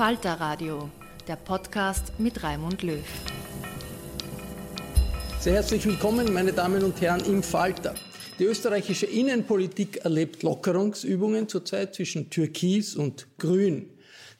Falter 0.00 0.40
Radio, 0.40 0.88
der 1.28 1.36
Podcast 1.36 2.18
mit 2.18 2.42
Raimund 2.42 2.82
Löw. 2.82 3.04
Sehr 5.38 5.52
herzlich 5.52 5.84
willkommen, 5.84 6.32
meine 6.32 6.54
Damen 6.54 6.82
und 6.84 6.98
Herren, 7.02 7.22
im 7.26 7.42
Falter. 7.42 7.94
Die 8.38 8.44
österreichische 8.44 9.04
Innenpolitik 9.04 10.02
erlebt 10.02 10.42
Lockerungsübungen 10.42 11.50
zurzeit 11.50 11.94
zwischen 11.94 12.30
Türkis 12.30 12.96
und 12.96 13.26
Grün. 13.36 13.90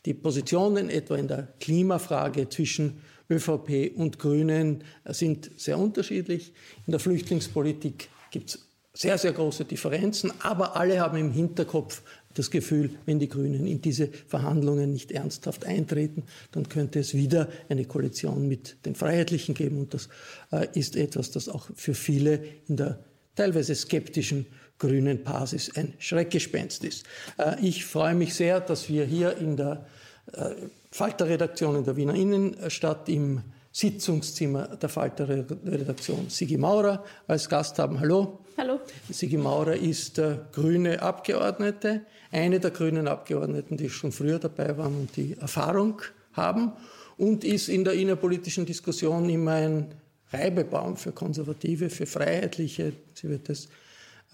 Die 0.06 0.14
Positionen 0.14 0.88
etwa 0.88 1.16
in 1.16 1.28
der 1.28 1.48
Klimafrage 1.60 2.48
zwischen 2.48 3.02
ÖVP 3.28 3.94
und 3.94 4.18
Grünen 4.18 4.82
sind 5.08 5.50
sehr 5.60 5.78
unterschiedlich. 5.78 6.54
In 6.86 6.92
der 6.92 7.00
Flüchtlingspolitik 7.00 8.08
gibt 8.30 8.48
es 8.48 8.70
sehr, 8.94 9.18
sehr 9.18 9.32
große 9.32 9.66
Differenzen, 9.66 10.32
aber 10.40 10.76
alle 10.76 11.00
haben 11.00 11.18
im 11.18 11.32
Hinterkopf 11.32 12.02
das 12.34 12.50
Gefühl, 12.50 12.90
wenn 13.06 13.18
die 13.18 13.28
Grünen 13.28 13.66
in 13.66 13.82
diese 13.82 14.08
Verhandlungen 14.08 14.92
nicht 14.92 15.10
ernsthaft 15.12 15.64
eintreten, 15.64 16.24
dann 16.52 16.68
könnte 16.68 17.00
es 17.00 17.14
wieder 17.14 17.48
eine 17.68 17.84
Koalition 17.84 18.46
mit 18.46 18.76
den 18.86 18.94
Freiheitlichen 18.94 19.54
geben. 19.54 19.80
Und 19.80 19.94
das 19.94 20.08
äh, 20.52 20.66
ist 20.74 20.96
etwas, 20.96 21.30
das 21.30 21.48
auch 21.48 21.68
für 21.74 21.94
viele 21.94 22.42
in 22.68 22.76
der 22.76 23.00
teilweise 23.34 23.74
skeptischen 23.74 24.46
grünen 24.78 25.22
Basis 25.22 25.76
ein 25.76 25.94
Schreckgespenst 25.98 26.84
ist. 26.84 27.04
Äh, 27.38 27.56
ich 27.60 27.84
freue 27.84 28.14
mich 28.14 28.34
sehr, 28.34 28.60
dass 28.60 28.88
wir 28.88 29.04
hier 29.04 29.36
in 29.36 29.56
der 29.56 29.86
äh, 30.32 30.50
Falter-Redaktion 30.92 31.76
in 31.76 31.84
der 31.84 31.96
Wiener 31.96 32.14
Innenstadt 32.14 33.08
im 33.08 33.42
Sitzungszimmer 33.72 34.76
der 34.76 34.88
Falter-Redaktion 34.88 36.28
Sigi 36.28 36.56
Maurer 36.56 37.04
als 37.26 37.48
Gast 37.48 37.78
haben. 37.78 38.00
Hallo. 38.00 38.40
Hallo. 38.60 38.78
Sigi 39.08 39.38
Maurer 39.38 39.74
ist 39.74 40.18
äh, 40.18 40.36
grüne 40.52 41.00
Abgeordnete, 41.00 42.02
eine 42.30 42.60
der 42.60 42.70
grünen 42.70 43.08
Abgeordneten, 43.08 43.78
die 43.78 43.88
schon 43.88 44.12
früher 44.12 44.38
dabei 44.38 44.76
waren 44.76 44.94
und 44.96 45.16
die 45.16 45.34
Erfahrung 45.40 46.02
haben 46.34 46.72
und 47.16 47.42
ist 47.42 47.70
in 47.70 47.84
der 47.84 47.94
innerpolitischen 47.94 48.66
Diskussion 48.66 49.30
immer 49.30 49.52
ein 49.52 49.94
Reibebaum 50.30 50.98
für 50.98 51.12
Konservative, 51.12 51.88
für 51.88 52.04
Freiheitliche. 52.04 52.92
Sie 53.14 53.30
wird 53.30 53.48
als 53.48 53.68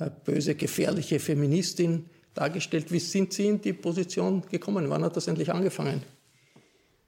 äh, 0.01 0.11
böse, 0.25 0.57
gefährliche 0.57 1.21
Feministin 1.21 2.07
dargestellt. 2.35 2.91
Wie 2.91 2.99
sind 2.99 3.33
Sie 3.33 3.47
in 3.47 3.61
die 3.61 3.75
Position 3.75 4.43
gekommen? 4.51 4.91
Wann 4.91 5.05
hat 5.05 5.17
das 5.17 5.29
endlich 5.29 5.53
angefangen? 5.53 6.03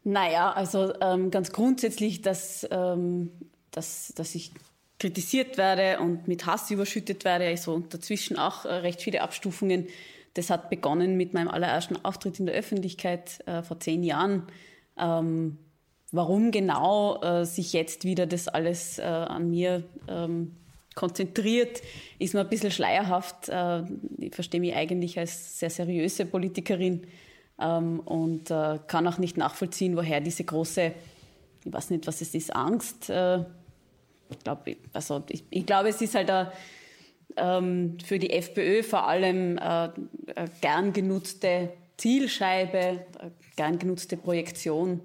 Naja, 0.04 0.52
also 0.52 0.94
ähm, 1.00 1.32
ganz 1.32 1.50
grundsätzlich, 1.50 2.22
dass, 2.22 2.64
ähm, 2.70 3.32
dass, 3.72 4.12
dass 4.14 4.36
ich 4.36 4.52
kritisiert 4.98 5.56
werde 5.58 6.00
und 6.00 6.28
mit 6.28 6.46
Hass 6.46 6.70
überschüttet 6.70 7.24
werde, 7.24 7.46
also 7.46 7.78
dazwischen 7.78 8.38
auch 8.38 8.64
äh, 8.64 8.74
recht 8.74 9.00
viele 9.00 9.22
Abstufungen. 9.22 9.86
Das 10.34 10.50
hat 10.50 10.70
begonnen 10.70 11.16
mit 11.16 11.34
meinem 11.34 11.48
allerersten 11.48 12.04
Auftritt 12.04 12.38
in 12.38 12.46
der 12.46 12.54
Öffentlichkeit 12.54 13.40
äh, 13.46 13.62
vor 13.62 13.80
zehn 13.80 14.02
Jahren. 14.02 14.44
Ähm, 14.98 15.58
warum 16.12 16.50
genau 16.50 17.20
äh, 17.22 17.44
sich 17.44 17.72
jetzt 17.72 18.04
wieder 18.04 18.26
das 18.26 18.48
alles 18.48 18.98
äh, 18.98 19.02
an 19.02 19.50
mir 19.50 19.84
ähm, 20.08 20.56
konzentriert, 20.94 21.80
ist 22.18 22.34
mir 22.34 22.40
ein 22.40 22.48
bisschen 22.48 22.72
schleierhaft. 22.72 23.48
Äh, 23.48 23.82
ich 24.18 24.34
verstehe 24.34 24.60
mich 24.60 24.74
eigentlich 24.74 25.18
als 25.18 25.60
sehr 25.60 25.70
seriöse 25.70 26.26
Politikerin 26.26 27.06
ähm, 27.60 28.00
und 28.00 28.50
äh, 28.50 28.80
kann 28.86 29.06
auch 29.06 29.18
nicht 29.18 29.36
nachvollziehen, 29.36 29.96
woher 29.96 30.20
diese 30.20 30.42
große, 30.42 30.92
ich 31.64 31.72
weiß 31.72 31.90
nicht, 31.90 32.06
was 32.06 32.20
es 32.20 32.34
ist, 32.34 32.54
Angst. 32.54 33.12
Äh, 34.30 34.34
ich 34.34 34.44
glaube, 34.44 34.76
also 34.92 35.24
ich, 35.28 35.44
ich 35.50 35.66
glaube, 35.66 35.88
es 35.88 36.00
ist 36.00 36.14
halt 36.14 36.30
a, 36.30 36.52
ähm, 37.36 37.98
für 38.04 38.18
die 38.18 38.30
FPÖ 38.30 38.82
vor 38.82 39.06
allem 39.06 39.58
äh, 39.58 39.88
gern 40.60 40.92
genutzte 40.92 41.70
Zielscheibe, 41.96 42.78
äh, 42.78 43.00
gern 43.56 43.78
genutzte 43.78 44.16
Projektion. 44.16 45.00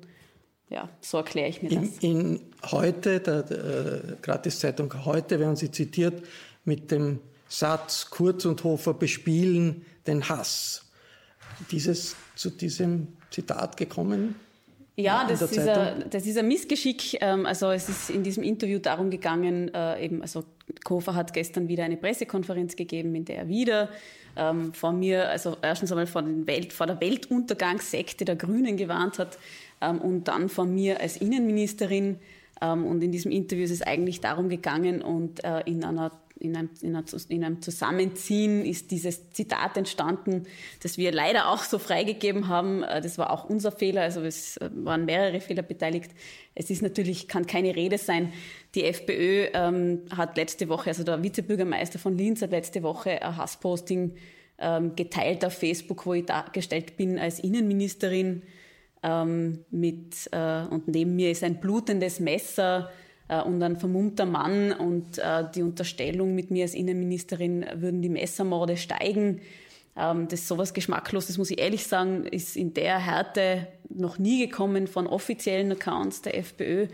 Ja, 0.70 0.90
so 1.02 1.18
erkläre 1.18 1.50
ich 1.50 1.62
mir 1.62 1.70
das. 1.70 1.98
In, 2.00 2.36
in 2.36 2.42
heute, 2.72 3.20
der, 3.20 3.44
der 3.44 4.18
Gratiszeitung 4.22 5.06
heute, 5.06 5.40
werden 5.40 5.56
Sie 5.56 5.70
zitiert 5.70 6.24
mit 6.66 6.90
dem 6.90 7.20
Satz, 7.48 8.10
Kurz 8.10 8.46
und 8.46 8.64
Hofer 8.64 8.94
bespielen 8.94 9.86
den 10.08 10.28
Hass 10.28 10.86
dieses, 11.72 12.16
zu 12.36 12.50
diesem 12.50 13.10
Zitat 13.30 13.78
gekommen? 13.78 14.36
Ja, 14.96 15.26
das 15.28 15.42
ist, 15.42 15.58
ein, 15.58 16.06
das 16.10 16.26
ist 16.26 16.38
ein 16.38 16.48
Missgeschick. 16.48 17.18
Ähm, 17.22 17.48
also 17.48 17.72
es 17.72 17.90
ist 17.90 18.10
in 18.12 18.24
diesem 18.24 18.44
Interview 18.44 18.78
darum 18.78 19.10
gegangen, 19.10 19.74
äh, 19.74 20.06
eben, 20.06 20.22
also 20.22 20.44
Kofer 20.84 21.16
hat 21.16 21.34
gestern 21.34 21.68
wieder 21.68 21.84
eine 21.84 21.98
Pressekonferenz 21.98 22.76
gegeben, 22.76 23.16
in 23.16 23.26
der 23.26 23.38
er 23.38 23.48
wieder 23.48 23.90
ähm, 24.36 24.74
vor 24.74 24.92
mir, 24.92 25.30
also 25.30 25.58
erstens 25.62 25.92
einmal 25.92 26.06
vor, 26.06 26.24
Welt, 26.46 26.74
vor 26.74 26.86
der 26.86 27.02
Weltuntergangssekte 27.02 28.24
der 28.24 28.36
Grünen 28.36 28.78
gewarnt 28.78 29.18
hat 29.18 29.40
ähm, 29.82 30.00
und 30.00 30.28
dann 30.28 30.48
vor 30.50 30.66
mir 30.66 31.02
als 31.02 31.18
Innenministerin. 31.18 32.20
Ähm, 32.62 32.86
und 32.86 33.04
in 33.04 33.12
diesem 33.12 33.32
Interview 33.32 33.64
ist 33.64 33.72
es 33.72 33.82
eigentlich 33.82 34.22
darum 34.22 34.48
gegangen 34.48 35.02
und 35.02 35.44
äh, 35.44 35.62
in 35.66 35.84
einer 35.84 36.12
in 36.40 36.58
einem, 36.58 36.70
in, 36.82 37.44
einem, 37.44 37.62
Zusammenziehen 37.62 38.66
ist 38.66 38.92
dieses 38.92 39.32
Zitat 39.32 39.78
entstanden, 39.78 40.44
das 40.82 40.98
wir 40.98 41.12
leider 41.12 41.50
auch 41.50 41.64
so 41.64 41.80
freigegeben 41.80 42.48
haben. 42.48 42.84
Äh, 42.84 43.02
das 43.02 43.18
war 43.18 43.32
auch 43.32 43.50
unser 43.50 43.72
Fehler, 43.72 44.02
also 44.02 44.22
es 44.22 44.58
äh, 44.58 44.70
waren 44.74 45.06
mehrere 45.06 45.40
Fehler 45.40 45.62
beteiligt. 45.62 46.12
Es 46.56 46.70
ist 46.70 46.82
natürlich, 46.82 47.28
kann 47.28 47.46
keine 47.46 47.76
Rede 47.76 47.98
sein. 47.98 48.34
Die 48.76 48.84
FPÖ 48.84 49.48
ähm, 49.54 50.02
hat 50.16 50.38
letzte 50.38 50.70
Woche, 50.70 50.90
also 50.90 51.04
der 51.04 51.22
Vizebürgermeister 51.24 52.00
von 52.00 52.18
Linz 52.18 52.42
hat 52.42 52.52
letzte 52.52 52.84
Woche 52.84 53.22
ein 53.22 53.38
Hassposting 53.38 54.16
ähm, 54.58 54.96
geteilt 54.96 55.46
auf 55.46 55.54
Facebook, 55.54 56.06
wo 56.06 56.14
ich 56.14 56.26
dargestellt 56.26 56.98
bin 56.98 57.20
als 57.20 57.40
Innenministerin 57.40 58.44
ähm, 59.04 59.66
mit, 59.70 60.30
äh, 60.32 60.64
und 60.70 60.88
neben 60.88 61.16
mir 61.16 61.32
ist 61.32 61.44
ein 61.44 61.60
blutendes 61.60 62.20
Messer 62.20 62.90
und 63.42 63.62
ein 63.64 63.78
vermummter 63.78 64.26
Mann 64.26 64.72
und 64.72 65.18
äh, 65.18 65.46
die 65.54 65.64
Unterstellung 65.64 66.36
mit 66.36 66.52
mir 66.52 66.64
als 66.64 66.74
Innenministerin 66.74 67.66
würden 67.76 68.02
die 68.02 68.10
Messermorde 68.10 68.78
steigen. 68.78 69.42
Ähm, 69.96 70.28
das 70.28 70.48
sowas 70.48 70.74
geschmacklos, 70.74 71.28
das 71.28 71.38
muss 71.38 71.52
ich 71.52 71.60
ehrlich 71.60 71.88
sagen, 71.88 72.26
ist 72.26 72.56
in 72.56 72.74
der 72.74 73.00
Härte 73.00 73.68
noch 73.90 74.18
nie 74.18 74.46
gekommen 74.46 74.88
von 74.88 75.08
offiziellen 75.08 75.72
Accounts 75.72 76.22
der 76.22 76.38
FPÖ. 76.38 76.88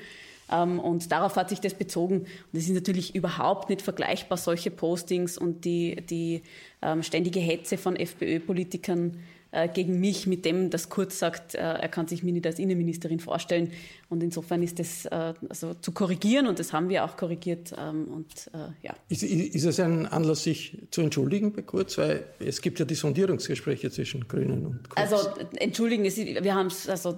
Ähm, 0.51 0.79
und 0.79 1.11
darauf 1.11 1.35
hat 1.35 1.49
sich 1.49 1.61
das 1.61 1.73
bezogen. 1.73 2.21
Und 2.21 2.27
es 2.53 2.65
ist 2.65 2.73
natürlich 2.73 3.15
überhaupt 3.15 3.69
nicht 3.69 3.81
vergleichbar, 3.81 4.37
solche 4.37 4.71
Postings 4.71 5.37
und 5.37 5.65
die, 5.65 5.97
die 6.09 6.41
ähm, 6.81 7.03
ständige 7.03 7.39
Hetze 7.39 7.77
von 7.77 7.95
FPÖ-Politikern 7.95 9.17
äh, 9.51 9.67
gegen 9.67 9.99
mich, 9.99 10.27
mit 10.27 10.45
dem 10.45 10.69
das 10.69 10.89
Kurz 10.89 11.19
sagt, 11.19 11.55
äh, 11.55 11.59
er 11.59 11.89
kann 11.89 12.07
sich 12.07 12.23
mir 12.23 12.33
nicht 12.33 12.45
als 12.45 12.59
Innenministerin 12.59 13.19
vorstellen. 13.19 13.71
Und 14.09 14.23
insofern 14.23 14.63
ist 14.63 14.79
das 14.79 15.05
äh, 15.05 15.33
also 15.49 15.75
zu 15.75 15.91
korrigieren 15.91 16.47
und 16.47 16.57
das 16.57 16.73
haben 16.73 16.89
wir 16.89 17.05
auch 17.05 17.15
korrigiert. 17.15 17.73
Ähm, 17.77 18.05
und, 18.05 18.49
ja. 18.81 18.95
ist, 19.07 19.21
ist 19.21 19.65
es 19.65 19.79
ein 19.79 20.07
Anlass, 20.07 20.43
sich 20.43 20.79
zu 20.89 21.01
entschuldigen 21.01 21.53
bei 21.53 21.61
Kurz? 21.61 21.97
Weil 21.99 22.25
es 22.39 22.61
gibt 22.61 22.79
ja 22.79 22.85
die 22.85 22.95
Sondierungsgespräche 22.95 23.91
zwischen 23.91 24.27
Grünen 24.27 24.65
und 24.65 24.89
Kurz. 24.89 24.99
Also 25.13 25.29
entschuldigen, 25.57 26.05
es, 26.05 26.17
wir 26.17 26.55
haben 26.55 26.69
also, 26.87 27.17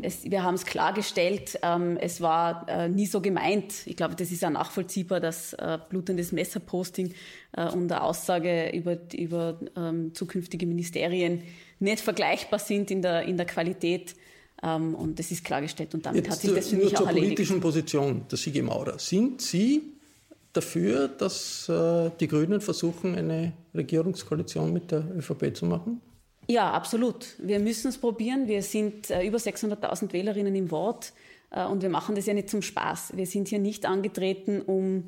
es 0.00 0.24
wir 0.24 0.44
haben 0.44 0.54
es 0.54 0.64
klargestellt. 0.64 1.58
Ähm, 1.62 1.96
es 2.00 2.20
war 2.20 2.88
nie 2.88 3.06
so 3.06 3.20
gemeint. 3.20 3.86
Ich 3.86 3.96
glaube, 3.96 4.14
das 4.14 4.30
ist 4.30 4.42
ja 4.42 4.50
nachvollziehbar, 4.50 5.20
dass 5.20 5.56
blutendes 5.88 6.32
Messerposting 6.32 7.14
und 7.56 7.90
eine 7.90 8.02
Aussage 8.02 8.70
über, 8.70 8.98
über 9.14 9.58
ähm, 9.76 10.14
zukünftige 10.14 10.66
Ministerien 10.66 11.42
nicht 11.80 12.00
vergleichbar 12.00 12.58
sind 12.58 12.90
in 12.90 13.02
der, 13.02 13.22
in 13.22 13.36
der 13.36 13.46
Qualität. 13.46 14.14
Ähm, 14.62 14.94
und 14.94 15.18
das 15.18 15.30
ist 15.30 15.44
klargestellt 15.44 15.94
und 15.94 16.04
damit 16.04 16.24
Jetzt 16.24 16.34
hat 16.34 16.40
sich 16.40 16.52
das 16.54 16.68
für 16.68 16.76
mich 16.76 16.94
zur 16.94 17.02
auch 17.02 17.06
erledigt. 17.08 17.36
politischen 17.36 17.60
Position 17.60 18.22
der 18.30 18.38
Sigi 18.38 18.62
Maurer. 18.62 18.98
Sind 18.98 19.40
Sie 19.40 19.82
dafür, 20.52 21.08
dass 21.08 21.68
äh, 21.68 22.10
die 22.18 22.26
Grünen 22.26 22.60
versuchen, 22.60 23.14
eine 23.14 23.52
Regierungskoalition 23.74 24.72
mit 24.72 24.90
der 24.90 25.04
ÖVP 25.16 25.54
zu 25.56 25.66
machen? 25.66 26.00
Ja, 26.48 26.72
absolut. 26.72 27.26
Wir 27.38 27.60
müssen 27.60 27.88
es 27.88 27.98
probieren. 27.98 28.48
Wir 28.48 28.62
sind 28.62 29.10
äh, 29.10 29.24
über 29.24 29.38
600.000 29.38 30.12
Wählerinnen 30.12 30.54
im 30.54 30.70
Wort 30.70 31.12
äh, 31.50 31.64
und 31.64 31.82
wir 31.82 31.90
machen 31.90 32.14
das 32.14 32.26
ja 32.26 32.34
nicht 32.34 32.48
zum 32.48 32.62
Spaß. 32.62 33.12
Wir 33.16 33.26
sind 33.26 33.48
hier 33.48 33.58
nicht 33.58 33.86
angetreten, 33.86 34.62
um 34.62 35.04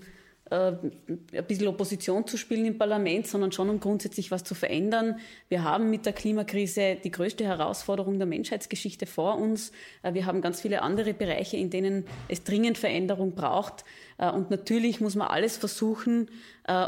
ein 0.51 1.47
bisschen 1.47 1.69
Opposition 1.69 2.27
zu 2.27 2.37
spielen 2.37 2.67
im 2.67 2.77
Parlament, 2.79 3.27
sondern 3.27 3.53
schon 3.53 3.71
um 3.71 3.79
grundsätzlich 3.79 4.31
was 4.31 4.43
zu 4.43 4.55
verändern. 4.55 5.21
Wir 5.49 5.63
haben 5.63 5.91
mit 5.91 6.07
der 6.07 6.13
Klimakrise 6.13 6.97
die 7.03 7.11
größte 7.11 7.45
Herausforderung 7.45 8.19
der 8.19 8.27
Menschheitsgeschichte 8.27 9.07
vor 9.07 9.39
uns. 9.39 9.71
Äh, 10.03 10.15
wir 10.15 10.27
haben 10.27 10.41
ganz 10.41 10.61
viele 10.61 10.83
andere 10.83 11.15
Bereiche, 11.15 11.57
in 11.57 11.71
denen 11.71 12.05
es 12.29 12.43
dringend 12.43 12.79
Veränderung 12.79 13.35
braucht. 13.35 13.85
Äh, 14.21 14.31
und 14.31 14.51
natürlich 14.51 15.01
muss 15.01 15.17
man 15.17 15.29
alles 15.29 15.57
versuchen, 15.57 16.31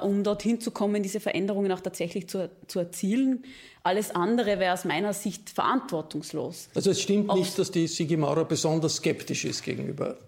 um 0.03 0.23
dorthin 0.23 0.61
zu 0.61 0.71
kommen, 0.71 1.03
diese 1.03 1.19
Veränderungen 1.19 1.73
auch 1.73 1.81
tatsächlich 1.81 2.29
zu, 2.29 2.49
zu 2.69 2.79
erzielen. 2.79 3.43
Alles 3.83 4.15
andere 4.15 4.61
wäre 4.61 4.75
aus 4.75 4.85
meiner 4.85 5.13
Sicht 5.13 5.51
verantwortungslos. 5.51 6.69
Also 6.77 6.91
es 6.93 7.01
stimmt 7.01 7.31
Ob 7.31 7.39
nicht, 7.39 7.59
dass 7.59 7.73
die 7.73 7.89
Sigi 7.89 8.17
Maurer 8.17 8.45
besonders 8.45 8.97
skeptisch 8.97 9.45
ist 9.45 9.65
gegenüber 9.65 10.19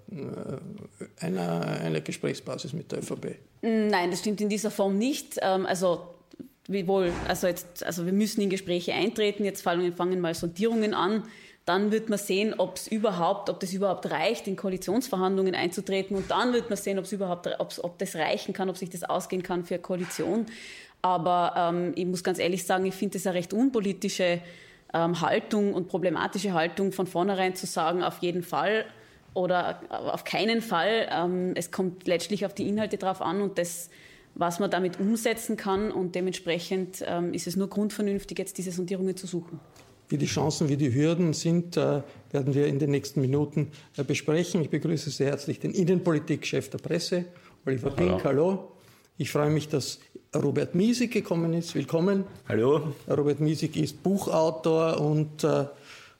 einer, 1.20 1.60
einer 1.82 2.00
Gesprächsbasis 2.00 2.72
mit 2.72 2.90
der 2.90 2.98
ÖVP. 2.98 3.36
Nein, 3.62 4.10
das 4.10 4.20
stimmt 4.20 4.40
in 4.40 4.48
dieser 4.48 4.72
Form 4.72 4.98
nicht. 4.98 5.38
Ähm, 5.40 5.66
also 5.66 6.13
wie 6.68 6.86
wohl, 6.86 7.12
also 7.28 7.46
jetzt, 7.46 7.84
also 7.84 8.06
wir 8.06 8.12
müssen 8.12 8.40
in 8.40 8.50
Gespräche 8.50 8.92
eintreten. 8.94 9.44
Jetzt 9.44 9.62
fangen, 9.62 10.20
mal 10.20 10.34
Sondierungen 10.34 10.94
an. 10.94 11.24
Dann 11.66 11.92
wird 11.92 12.10
man 12.10 12.18
sehen, 12.18 12.54
ob 12.58 12.76
es 12.76 12.88
überhaupt, 12.88 13.48
ob 13.48 13.60
das 13.60 13.72
überhaupt 13.72 14.10
reicht, 14.10 14.46
in 14.46 14.56
Koalitionsverhandlungen 14.56 15.54
einzutreten. 15.54 16.16
Und 16.16 16.30
dann 16.30 16.52
wird 16.52 16.68
man 16.68 16.76
sehen, 16.76 16.98
ob 16.98 17.04
es 17.06 17.12
überhaupt, 17.12 17.48
ob 17.58 17.98
das 17.98 18.16
reichen 18.16 18.52
kann, 18.52 18.68
ob 18.68 18.76
sich 18.76 18.90
das 18.90 19.02
ausgehen 19.02 19.42
kann 19.42 19.64
für 19.64 19.74
eine 19.74 19.82
Koalition. 19.82 20.46
Aber 21.00 21.54
ähm, 21.56 21.92
ich 21.96 22.06
muss 22.06 22.24
ganz 22.24 22.38
ehrlich 22.38 22.64
sagen, 22.64 22.86
ich 22.86 22.94
finde 22.94 23.18
es 23.18 23.26
eine 23.26 23.36
recht 23.36 23.52
unpolitische 23.52 24.40
ähm, 24.94 25.20
Haltung 25.20 25.74
und 25.74 25.88
problematische 25.88 26.54
Haltung, 26.54 26.92
von 26.92 27.06
vornherein 27.06 27.54
zu 27.54 27.66
sagen, 27.66 28.02
auf 28.02 28.18
jeden 28.18 28.42
Fall 28.42 28.86
oder 29.34 29.80
auf 29.90 30.24
keinen 30.24 30.62
Fall. 30.62 31.08
Ähm, 31.10 31.52
es 31.56 31.70
kommt 31.70 32.06
letztlich 32.06 32.46
auf 32.46 32.54
die 32.54 32.68
Inhalte 32.68 32.96
drauf 32.96 33.20
an 33.20 33.42
und 33.42 33.58
das, 33.58 33.90
was 34.34 34.58
man 34.58 34.70
damit 34.70 35.00
umsetzen 35.00 35.56
kann. 35.56 35.90
Und 35.90 36.14
dementsprechend 36.14 37.04
ähm, 37.06 37.32
ist 37.32 37.46
es 37.46 37.56
nur 37.56 37.68
grundvernünftig, 37.68 38.38
jetzt 38.38 38.58
diese 38.58 38.72
Sondierungen 38.72 39.16
zu 39.16 39.26
suchen. 39.26 39.60
Wie 40.08 40.18
die 40.18 40.26
Chancen, 40.26 40.68
wie 40.68 40.76
die 40.76 40.94
Hürden 40.94 41.32
sind, 41.32 41.76
äh, 41.76 42.02
werden 42.30 42.54
wir 42.54 42.66
in 42.66 42.78
den 42.78 42.90
nächsten 42.90 43.20
Minuten 43.20 43.70
äh, 43.96 44.04
besprechen. 44.04 44.60
Ich 44.60 44.70
begrüße 44.70 45.10
sehr 45.10 45.28
herzlich 45.28 45.60
den 45.60 45.70
Innenpolitikchef 45.70 46.68
der 46.68 46.78
Presse, 46.78 47.24
Oliver 47.64 47.90
Pink. 47.90 48.24
Hallo. 48.24 48.72
Ich 49.16 49.30
freue 49.30 49.50
mich, 49.50 49.68
dass 49.68 50.00
Robert 50.34 50.74
Miesig 50.74 51.12
gekommen 51.12 51.54
ist. 51.54 51.74
Willkommen. 51.74 52.24
Hallo. 52.48 52.92
Robert 53.08 53.40
Miesig 53.40 53.76
ist 53.76 54.02
Buchautor 54.02 55.00
und 55.00 55.44
äh, 55.44 55.66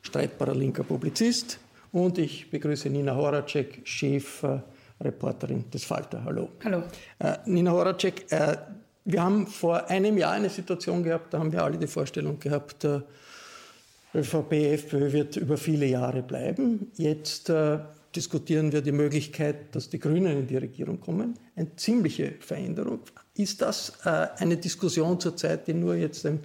streitbarer 0.03 0.55
linker 0.55 0.85
Publizist. 0.85 1.59
Und 1.93 2.19
ich 2.19 2.51
begrüße 2.51 2.89
Nina 2.89 3.15
Horacek, 3.15 3.83
Chefreporterin 5.05 5.71
des 5.71 5.85
Falter. 5.85 6.25
Hallo. 6.25 6.49
Hallo. 6.65 6.83
Äh, 7.19 7.37
Nina 7.47 7.73
Horacek, 7.73 8.31
äh, 8.33 8.57
wir 9.05 9.23
haben 9.23 9.47
vor 9.47 9.89
einem 9.91 10.17
Jahr 10.17 10.33
eine 10.33 10.49
Situation 10.49 11.03
gehabt, 11.03 11.35
da 11.35 11.39
haben 11.39 11.53
wir 11.53 11.63
alle 11.63 11.77
die 11.77 11.87
Vorstellung 11.87 12.39
gehabt, 12.39 12.85
äh, 12.85 13.01
ÖVP, 14.15 14.53
FPÖ 14.53 15.13
wird 15.13 15.37
über 15.37 15.57
viele 15.57 15.87
Jahre 15.87 16.23
bleiben. 16.23 16.91
Jetzt 16.97 17.51
äh, 17.51 17.79
diskutieren 18.15 18.73
wir 18.73 18.81
die 18.81 18.93
Möglichkeit, 18.93 19.75
dass 19.75 19.91
die 19.91 19.99
Grünen 19.99 20.39
in 20.39 20.47
die 20.47 20.57
Regierung 20.57 21.01
kommen. 21.01 21.35
Eine 21.57 21.75
ziemliche 21.77 22.35
Veränderung. 22.41 23.01
Ist 23.35 23.61
das 23.61 23.93
äh, 24.05 24.29
eine 24.39 24.57
Diskussion 24.57 25.19
zurzeit, 25.19 25.67
die 25.67 25.75
nur 25.75 25.97
jetzt 25.97 26.25
ein, 26.25 26.39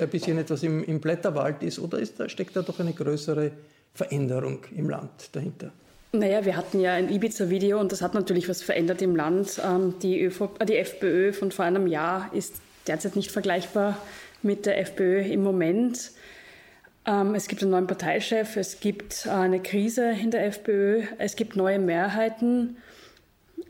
ein 0.00 0.08
bisschen 0.08 0.38
etwas 0.38 0.62
im, 0.62 0.82
im, 0.82 0.98
Blätterwald 0.98 1.62
ist, 1.62 1.78
oder 1.78 1.98
ist 1.98 2.18
da, 2.18 2.28
steckt 2.28 2.56
da 2.56 2.62
doch 2.62 2.80
eine 2.80 2.94
größere 2.94 3.52
Veränderung 3.92 4.64
im 4.74 4.88
Land 4.88 5.28
dahinter? 5.32 5.72
Naja, 6.12 6.44
wir 6.44 6.56
hatten 6.56 6.80
ja 6.80 6.94
ein 6.94 7.08
Ibiza-Video 7.08 7.78
und 7.78 7.92
das 7.92 8.02
hat 8.02 8.14
natürlich 8.14 8.48
was 8.48 8.62
verändert 8.62 9.00
im 9.00 9.14
Land. 9.14 9.60
Ähm, 9.64 9.94
die, 10.02 10.20
ÖV, 10.20 10.50
äh, 10.58 10.66
die 10.66 10.76
FPÖ 10.76 11.32
von 11.32 11.52
vor 11.52 11.64
einem 11.64 11.86
Jahr 11.86 12.30
ist 12.34 12.56
derzeit 12.88 13.14
nicht 13.14 13.30
vergleichbar 13.30 13.96
mit 14.42 14.66
der 14.66 14.80
FPÖ 14.80 15.20
im 15.20 15.44
Moment. 15.44 16.10
Ähm, 17.06 17.36
es 17.36 17.46
gibt 17.46 17.62
einen 17.62 17.70
neuen 17.70 17.86
Parteichef, 17.86 18.56
es 18.56 18.80
gibt 18.80 19.28
eine 19.28 19.60
Krise 19.60 20.10
in 20.10 20.32
der 20.32 20.46
FPÖ, 20.46 21.02
es 21.18 21.36
gibt 21.36 21.54
neue 21.54 21.78
Mehrheiten. 21.78 22.78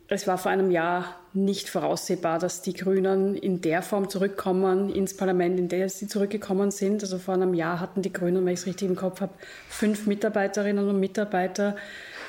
Es 0.08 0.26
war 0.26 0.38
vor 0.38 0.50
einem 0.50 0.70
Jahr 0.70 1.20
nicht 1.34 1.68
voraussehbar, 1.68 2.38
dass 2.38 2.62
die 2.62 2.72
Grünen 2.72 3.36
in 3.36 3.60
der 3.60 3.82
Form 3.82 4.08
zurückkommen 4.08 4.88
ins 4.88 5.14
Parlament, 5.14 5.58
in 5.60 5.68
der 5.68 5.90
sie 5.90 6.08
zurückgekommen 6.08 6.70
sind. 6.70 7.02
Also 7.02 7.18
vor 7.18 7.34
einem 7.34 7.54
Jahr 7.54 7.80
hatten 7.80 8.00
die 8.02 8.12
Grünen, 8.12 8.44
wenn 8.46 8.54
ich 8.54 8.60
es 8.60 8.66
richtig 8.66 8.88
im 8.88 8.96
Kopf 8.96 9.20
habe, 9.20 9.32
fünf 9.68 10.06
Mitarbeiterinnen 10.06 10.88
und 10.88 10.98
Mitarbeiter 10.98 11.76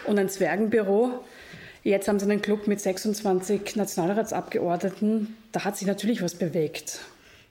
und 0.08 0.20
ein 0.20 0.30
Zwergenbüro. 0.30 1.20
Jetzt 1.84 2.08
haben 2.08 2.20
sie 2.20 2.26
einen 2.26 2.42
Club 2.42 2.68
mit 2.68 2.80
26 2.80 3.76
Nationalratsabgeordneten. 3.76 5.36
Da 5.52 5.64
hat 5.66 5.78
sich 5.78 5.88
natürlich 5.88 6.22
was 6.22 6.36
bewegt. 6.36 7.00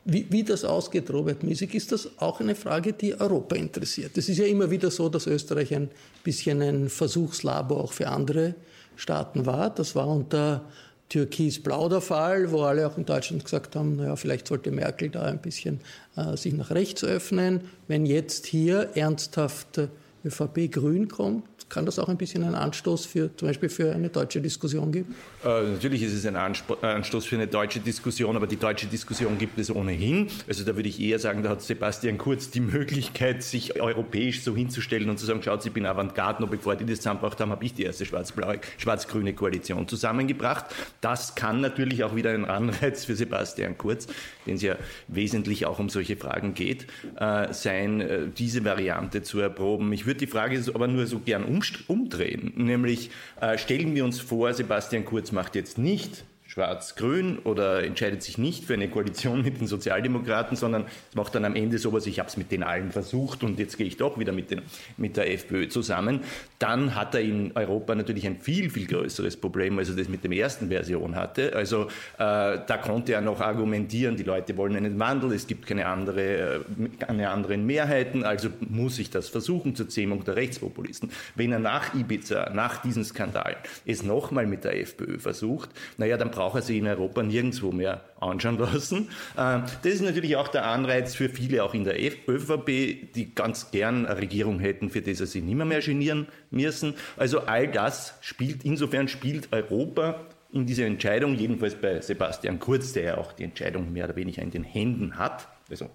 Wie, 0.05 0.27
wie, 0.31 0.45
das 0.45 0.65
ausgeht, 0.65 1.11
Robert 1.11 1.43
Miesig, 1.43 1.75
ist 1.75 1.93
das 1.93 2.09
auch 2.19 2.41
eine 2.41 2.55
Frage, 2.55 2.93
die 2.93 3.21
Europa 3.21 3.55
interessiert. 3.57 4.17
Es 4.17 4.29
ist 4.29 4.39
ja 4.39 4.47
immer 4.47 4.71
wieder 4.71 4.91
so, 4.91 5.09
dass 5.09 5.27
Österreich 5.27 5.75
ein 5.75 5.91
bisschen 6.25 6.63
ein 6.63 6.89
Versuchslabor 6.89 7.85
auch 7.85 7.93
für 7.93 8.09
andere 8.09 8.55
Staaten 8.97 9.45
war. 9.45 9.69
Das 9.69 9.95
war 9.95 10.09
unter 10.09 10.65
Türkis-Blau 11.11 11.89
der 11.89 12.01
Fall, 12.01 12.51
wo 12.51 12.63
alle 12.63 12.87
auch 12.87 12.97
in 12.97 13.05
Deutschland 13.05 13.45
gesagt 13.45 13.77
haben, 13.77 13.97
naja, 13.97 14.17
vielleicht 14.17 14.47
sollte 14.47 14.71
Merkel 14.71 15.11
da 15.11 15.25
ein 15.25 15.43
bisschen 15.43 15.81
äh, 16.17 16.37
sich 16.37 16.55
nach 16.55 16.71
rechts 16.71 17.05
öffnen. 17.05 17.63
Wenn 17.89 18.07
jetzt 18.07 18.47
hier 18.47 18.91
ernsthaft 18.95 19.81
äh, 20.25 20.29
ÖVP-Grün 20.29 21.09
kommt, 21.09 21.45
kann 21.69 21.87
das 21.87 21.99
auch 21.99 22.09
ein 22.09 22.17
bisschen 22.17 22.43
einen 22.43 22.55
Anstoß 22.55 23.07
für 23.07 23.35
zum 23.37 23.49
Beispiel 23.49 23.69
für 23.69 23.93
eine 23.93 24.09
deutsche 24.09 24.41
Diskussion 24.41 24.93
geben? 24.93 25.15
Äh, 25.45 25.63
natürlich 25.73 26.03
ist 26.03 26.13
es 26.13 26.27
ein 26.27 26.37
Anstoß 26.37 27.27
für 27.27 27.37
eine 27.37 27.47
deutsche 27.47 27.81
Diskussion, 27.81 28.37
aber 28.37 28.47
die 28.47 28.57
deutsche 28.57 28.87
Diskussion 28.87 29.39
gibt 29.39 29.59
es 29.59 29.75
ohnehin. 29.75 30.29
Also 30.49 30.65
da 30.65 30.75
würde 30.77 30.89
ich 30.89 31.01
eher 31.01 31.19
sagen, 31.19 31.43
da 31.43 31.51
hat 31.51 31.63
Sebastian 31.63 32.19
Kurz 32.19 32.51
die 32.51 32.61
Möglichkeit, 32.61 33.43
sich 33.43 33.81
europäisch 33.81 34.43
so 34.43 34.55
hinzustellen 34.55 35.09
und 35.09 35.19
zu 35.19 35.27
sagen, 35.27 35.43
schaut, 35.43 35.65
ich 35.65 35.73
bin 35.73 35.87
Avantgarde, 35.87 36.43
noch 36.43 36.51
bevor 36.51 36.77
die 36.77 36.85
das 36.85 36.99
zusammengebracht 36.99 37.41
haben, 37.41 37.51
habe 37.51 37.65
ich 37.65 37.75
die 37.75 37.85
erste 37.85 38.05
schwarz-grüne 38.05 39.35
Koalition 39.35 39.87
zusammengebracht. 39.87 40.67
Das 41.01 41.35
kann 41.35 41.61
natürlich 41.61 42.05
auch 42.05 42.17
wieder 42.17 42.31
ein 42.31 42.45
Anreiz 42.45 43.05
für 43.05 43.15
Sebastian 43.15 43.79
Kurz, 43.79 44.07
den 44.47 44.57
es 44.57 44.63
ja 44.63 44.77
wesentlich 45.09 45.67
auch 45.67 45.79
um 45.79 45.89
solche 45.89 46.17
Fragen 46.17 46.55
geht, 46.55 46.87
äh, 47.17 47.53
sein, 47.53 48.01
äh, 48.01 48.27
diese 48.37 48.65
Variante 48.65 49.23
zu 49.23 49.39
erproben. 49.41 49.93
Ich 49.93 50.07
würde 50.11 50.19
die 50.19 50.27
Frage 50.27 50.57
aber 50.75 50.89
nur 50.89 51.07
so 51.07 51.21
gern 51.21 51.45
um 51.45 51.61
umdrehen. 51.87 52.53
Nämlich 52.57 53.11
äh, 53.41 53.57
stellen 53.59 53.95
wir 53.95 54.05
uns 54.05 54.19
vor, 54.19 54.53
Sebastian 54.53 55.05
Kurz 55.05 55.31
macht 55.31 55.55
jetzt 55.55 55.79
nicht 55.79 56.25
schwarz-grün 56.51 57.39
oder 57.45 57.85
entscheidet 57.85 58.25
sich 58.25 58.37
nicht 58.37 58.65
für 58.65 58.75
eine 58.75 58.89
Koalition 58.89 59.43
mit 59.43 59.61
den 59.61 59.69
Sozialdemokraten, 59.69 60.57
sondern 60.57 60.87
macht 61.15 61.37
dann 61.37 61.45
am 61.45 61.55
Ende 61.55 61.79
sowas, 61.79 62.07
ich 62.07 62.19
habe 62.19 62.29
es 62.29 62.37
mit 62.37 62.51
den 62.51 62.65
allen 62.65 62.91
versucht 62.91 63.45
und 63.45 63.61
jetzt 63.61 63.79
gehe 63.79 63.87
ich 63.87 63.97
doch 63.97 64.19
wieder 64.19 64.33
mit, 64.33 64.51
den, 64.51 64.63
mit 64.97 65.17
der 65.17 65.33
FPÖ 65.33 65.69
zusammen, 65.69 66.21
dann 66.59 66.97
hat 66.97 67.15
er 67.15 67.21
in 67.21 67.53
Europa 67.55 67.95
natürlich 67.95 68.27
ein 68.27 68.41
viel, 68.41 68.69
viel 68.69 68.89
größeres 68.89 69.37
Problem, 69.37 69.79
als 69.79 69.91
er 69.91 69.97
das 69.97 70.09
mit 70.09 70.25
der 70.25 70.33
ersten 70.33 70.69
Version 70.71 71.15
hatte. 71.15 71.55
Also 71.55 71.85
äh, 71.85 71.87
da 72.19 72.81
konnte 72.83 73.13
er 73.13 73.21
noch 73.21 73.41
argumentieren, 73.41 74.17
die 74.17 74.25
Leute 74.25 74.57
wollen 74.57 74.75
einen 74.75 74.99
Wandel, 74.99 75.33
es 75.33 75.47
gibt 75.47 75.69
keine, 75.69 75.87
andere, 75.87 76.57
äh, 76.57 76.61
keine 76.99 77.31
anderen 77.31 77.65
Mehrheiten, 77.65 78.25
also 78.25 78.49
muss 78.59 78.99
ich 78.99 79.11
das 79.11 79.29
versuchen 79.29 79.77
zur 79.77 79.89
Zähmung 79.89 80.25
der 80.25 80.35
Rechtspopulisten. 80.35 81.13
Wenn 81.37 81.53
er 81.53 81.61
nach 81.61 81.95
Ibiza, 81.95 82.51
nach 82.53 82.83
diesen 82.83 83.05
Skandalen, 83.05 83.57
es 83.87 84.03
nochmal 84.03 84.49
mit 84.49 84.65
der 84.65 84.81
FPÖ 84.81 85.21
versucht, 85.21 85.71
naja, 85.97 86.17
dann 86.17 86.33
braucht 86.33 86.40
er 86.41 86.63
sich 86.63 86.79
in 86.79 86.87
Europa 86.87 87.23
nirgendwo 87.23 87.73
mehr 87.73 88.01
anschauen 88.21 88.59
lassen. 88.59 89.09
Äh, 89.37 89.61
das 89.83 89.93
ist 89.93 90.03
natürlich 90.03 90.37
auch 90.37 90.49
der 90.49 90.67
Anreiz 90.67 91.15
für 91.15 91.29
viele 91.29 91.65
auch 91.65 91.75
in 91.75 91.85
der 91.85 91.97
ÖVP, 92.01 93.13
die 93.15 93.33
ganz 93.35 93.71
gern 93.71 94.07
eine 94.07 94.21
Regierung 94.21 94.59
hätten, 94.59 94.91
für 94.91 95.03
die 95.03 95.15
sie 95.15 95.27
sich 95.27 95.43
nicht 95.43 95.55
mehr, 95.55 95.67
mehr 95.67 95.81
genieren 95.81 96.27
müssen. 96.51 96.95
Also 97.17 97.41
all 97.41 97.69
das 97.69 98.15
spielt, 98.21 98.65
insofern 98.65 99.09
spielt 99.09 99.53
Europa 99.53 100.21
in 100.53 100.67
dieser 100.67 100.87
Entscheidung, 100.87 101.37
jedenfalls 101.37 101.75
bei 101.77 102.01
Sebastian 102.01 102.59
Kurz, 102.59 102.93
der 102.93 103.03
ja 103.03 103.19
auch 103.19 103.33
die 103.33 103.45
Entscheidung 103.45 103.93
mehr 103.93 104.07
oder 104.07 104.17
weniger 104.17 104.43
in 104.43 104.51
den 104.51 104.65
Händen 104.65 105.17
hat, 105.17 105.47
also 105.71 105.89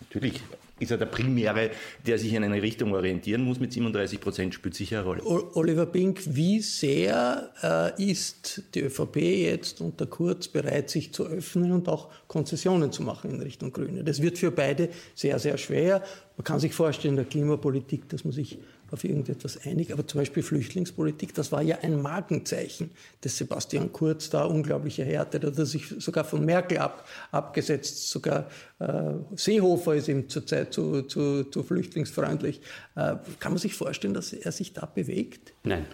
natürlich 0.00 0.40
ist 0.78 0.90
er 0.90 0.98
der 0.98 1.06
Primäre, 1.06 1.70
der 2.06 2.18
sich 2.18 2.32
in 2.32 2.44
eine 2.44 2.62
Richtung 2.62 2.92
orientieren 2.94 3.44
muss 3.44 3.60
mit 3.60 3.72
37 3.72 4.20
Prozent, 4.20 4.54
spielt 4.54 4.74
sicher 4.74 4.98
eine 4.98 5.06
Rolle. 5.06 5.22
Oliver 5.54 5.86
Pink, 5.86 6.20
wie 6.26 6.60
sehr 6.60 7.50
äh, 7.98 8.02
ist 8.02 8.62
die 8.74 8.80
ÖVP 8.80 9.16
jetzt 9.16 9.80
unter 9.80 10.06
Kurz 10.06 10.48
bereit, 10.48 10.90
sich 10.90 11.12
zu 11.12 11.26
öffnen 11.26 11.72
und 11.72 11.88
auch 11.88 12.08
Konzessionen 12.26 12.92
zu 12.92 13.02
machen 13.02 13.30
in 13.30 13.40
Richtung 13.40 13.72
Grüne? 13.72 14.04
Das 14.04 14.22
wird 14.22 14.38
für 14.38 14.50
beide 14.50 14.90
sehr, 15.14 15.38
sehr 15.38 15.58
schwer. 15.58 16.02
Man 16.36 16.44
kann 16.44 16.60
sich 16.60 16.72
vorstellen, 16.72 17.14
in 17.14 17.16
der 17.16 17.24
Klimapolitik, 17.24 18.08
dass 18.08 18.24
man 18.24 18.32
sich 18.32 18.58
auf 18.90 19.04
irgendetwas 19.04 19.66
einig, 19.66 19.92
aber 19.92 20.06
zum 20.06 20.20
Beispiel 20.20 20.42
Flüchtlingspolitik, 20.42 21.34
das 21.34 21.52
war 21.52 21.62
ja 21.62 21.78
ein 21.82 22.00
Markenzeichen 22.00 22.90
des 23.22 23.36
Sebastian 23.36 23.92
Kurz, 23.92 24.30
da 24.30 24.44
unglaubliche 24.44 25.04
Härte, 25.04 25.40
da 25.40 25.48
hat 25.48 25.58
er 25.58 25.66
sich 25.66 25.88
sogar 25.98 26.24
von 26.24 26.44
Merkel 26.44 26.78
ab, 26.78 27.06
abgesetzt, 27.30 28.08
sogar 28.08 28.48
äh, 28.78 29.12
Seehofer 29.34 29.96
ist 29.96 30.08
ihm 30.08 30.28
zurzeit 30.28 30.67
zu, 30.70 31.02
zu, 31.02 31.44
zu 31.44 31.62
flüchtlingsfreundlich. 31.62 32.60
Äh, 32.94 33.16
kann 33.38 33.52
man 33.52 33.58
sich 33.58 33.74
vorstellen, 33.74 34.14
dass 34.14 34.32
er 34.32 34.52
sich 34.52 34.72
da 34.72 34.86
bewegt? 34.86 35.52
Nein 35.64 35.86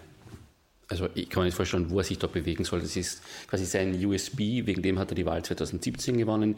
also 0.87 1.09
ich 1.15 1.29
kann 1.29 1.41
mir 1.41 1.45
nicht 1.45 1.55
vorstellen, 1.55 1.89
wo 1.89 1.97
er 1.97 2.03
sich 2.03 2.19
da 2.19 2.27
bewegen 2.27 2.63
soll. 2.63 2.79
Das 2.81 2.95
ist 2.95 3.21
quasi 3.47 3.65
sein 3.65 4.05
USB, 4.05 4.39
wegen 4.65 4.81
dem 4.81 4.99
hat 4.99 5.11
er 5.11 5.15
die 5.15 5.25
Wahl 5.25 5.43
2017 5.43 6.17
gewonnen, 6.17 6.57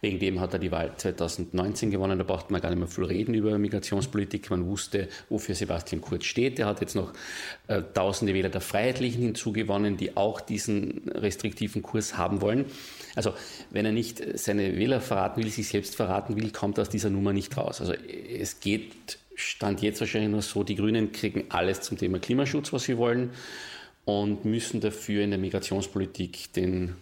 wegen 0.00 0.18
dem 0.18 0.40
hat 0.40 0.52
er 0.52 0.58
die 0.58 0.72
Wahl 0.72 0.92
2019 0.96 1.90
gewonnen. 1.90 2.18
Da 2.18 2.24
braucht 2.24 2.50
man 2.50 2.60
gar 2.60 2.70
nicht 2.70 2.78
mehr 2.78 2.88
viel 2.88 3.04
reden 3.04 3.34
über 3.34 3.56
Migrationspolitik. 3.56 4.50
Man 4.50 4.66
wusste, 4.66 5.08
wofür 5.28 5.54
Sebastian 5.54 6.00
Kurz 6.00 6.24
steht. 6.24 6.58
Er 6.58 6.66
hat 6.66 6.80
jetzt 6.80 6.96
noch 6.96 7.12
äh, 7.68 7.82
tausende 7.94 8.34
Wähler 8.34 8.48
der 8.48 8.60
Freiheitlichen 8.60 9.22
hinzugewonnen, 9.22 9.96
die 9.96 10.16
auch 10.16 10.40
diesen 10.40 11.08
restriktiven 11.08 11.82
Kurs 11.82 12.16
haben 12.16 12.40
wollen. 12.40 12.64
Also 13.14 13.32
wenn 13.70 13.86
er 13.86 13.92
nicht 13.92 14.22
seine 14.38 14.76
Wähler 14.76 15.00
verraten 15.00 15.42
will, 15.42 15.50
sich 15.50 15.68
selbst 15.68 15.94
verraten 15.94 16.36
will, 16.36 16.50
kommt 16.50 16.78
er 16.78 16.82
aus 16.82 16.88
dieser 16.88 17.10
Nummer 17.10 17.32
nicht 17.32 17.56
raus. 17.56 17.80
Also 17.80 17.92
es 17.92 18.60
geht 18.60 19.18
Stand 19.38 19.82
jetzt 19.82 20.00
wahrscheinlich 20.00 20.30
nur 20.30 20.42
so, 20.42 20.64
die 20.64 20.74
Grünen 20.74 21.12
kriegen 21.12 21.44
alles 21.48 21.80
zum 21.80 21.96
Thema 21.96 22.18
Klimaschutz, 22.18 22.72
was 22.72 22.84
sie 22.84 22.98
wollen 22.98 23.30
und 24.04 24.44
müssen 24.44 24.80
dafür 24.80 25.22
in 25.22 25.30
der 25.30 25.38
Migrationspolitik 25.38 26.52
den 26.54 26.94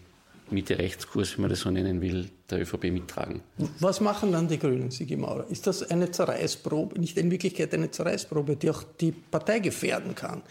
Mitte-Rechtskurs, 0.51 1.37
wie 1.37 1.41
man 1.41 1.51
das 1.51 1.61
so 1.61 1.71
nennen 1.71 2.01
will, 2.01 2.29
der 2.51 2.61
ÖVP 2.61 2.85
mittragen. 2.85 3.41
Was 3.81 4.01
machen 4.01 4.33
dann 4.33 4.49
die 4.49 4.59
Grünen, 4.59 4.91
Sigi 4.91 5.17
Maurer? 5.17 5.47
Ist 5.51 5.67
das 5.67 5.83
eine 5.83 6.11
Zerreißprobe, 6.11 7.01
nicht 7.01 7.17
in 7.17 7.31
Wirklichkeit 7.31 7.73
eine 7.73 7.91
Zerreißprobe, 7.91 8.57
die 8.57 8.71
auch 8.71 8.85
die 9.01 9.13
Partei 9.13 9.59
gefährden 9.59 10.15
kann? 10.15 10.43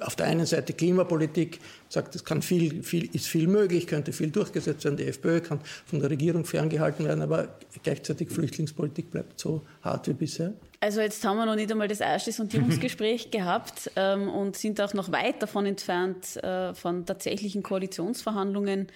auf 0.00 0.16
der 0.16 0.26
einen 0.26 0.46
Seite 0.46 0.72
Klimapolitik, 0.72 1.60
sagt, 1.88 2.14
es 2.14 2.24
kann 2.24 2.42
viel, 2.42 2.82
viel, 2.82 3.08
ist 3.14 3.26
viel 3.26 3.46
möglich, 3.46 3.86
könnte 3.86 4.12
viel 4.12 4.30
durchgesetzt 4.30 4.84
werden, 4.84 4.96
die 4.96 5.04
FPÖ 5.04 5.40
kann 5.40 5.60
von 5.86 6.00
der 6.00 6.10
Regierung 6.10 6.44
ferngehalten 6.44 7.06
werden, 7.06 7.22
aber 7.22 7.56
gleichzeitig 7.82 8.28
Flüchtlingspolitik 8.28 9.10
bleibt 9.10 9.40
so 9.40 9.62
hart 9.82 10.08
wie 10.08 10.12
bisher. 10.12 10.52
Also 10.80 11.00
jetzt 11.00 11.24
haben 11.24 11.36
wir 11.36 11.46
noch 11.46 11.56
nicht 11.56 11.72
einmal 11.72 11.88
das 11.88 12.00
erste 12.00 12.30
Sondierungsgespräch 12.30 13.30
gehabt 13.32 13.90
ähm, 13.96 14.28
und 14.28 14.56
sind 14.56 14.80
auch 14.80 14.94
noch 14.94 15.10
weit 15.10 15.42
davon 15.42 15.66
entfernt 15.66 16.36
äh, 16.36 16.72
von 16.72 17.04
tatsächlichen 17.04 17.64
Koalitionsverhandlungen. 17.64 18.86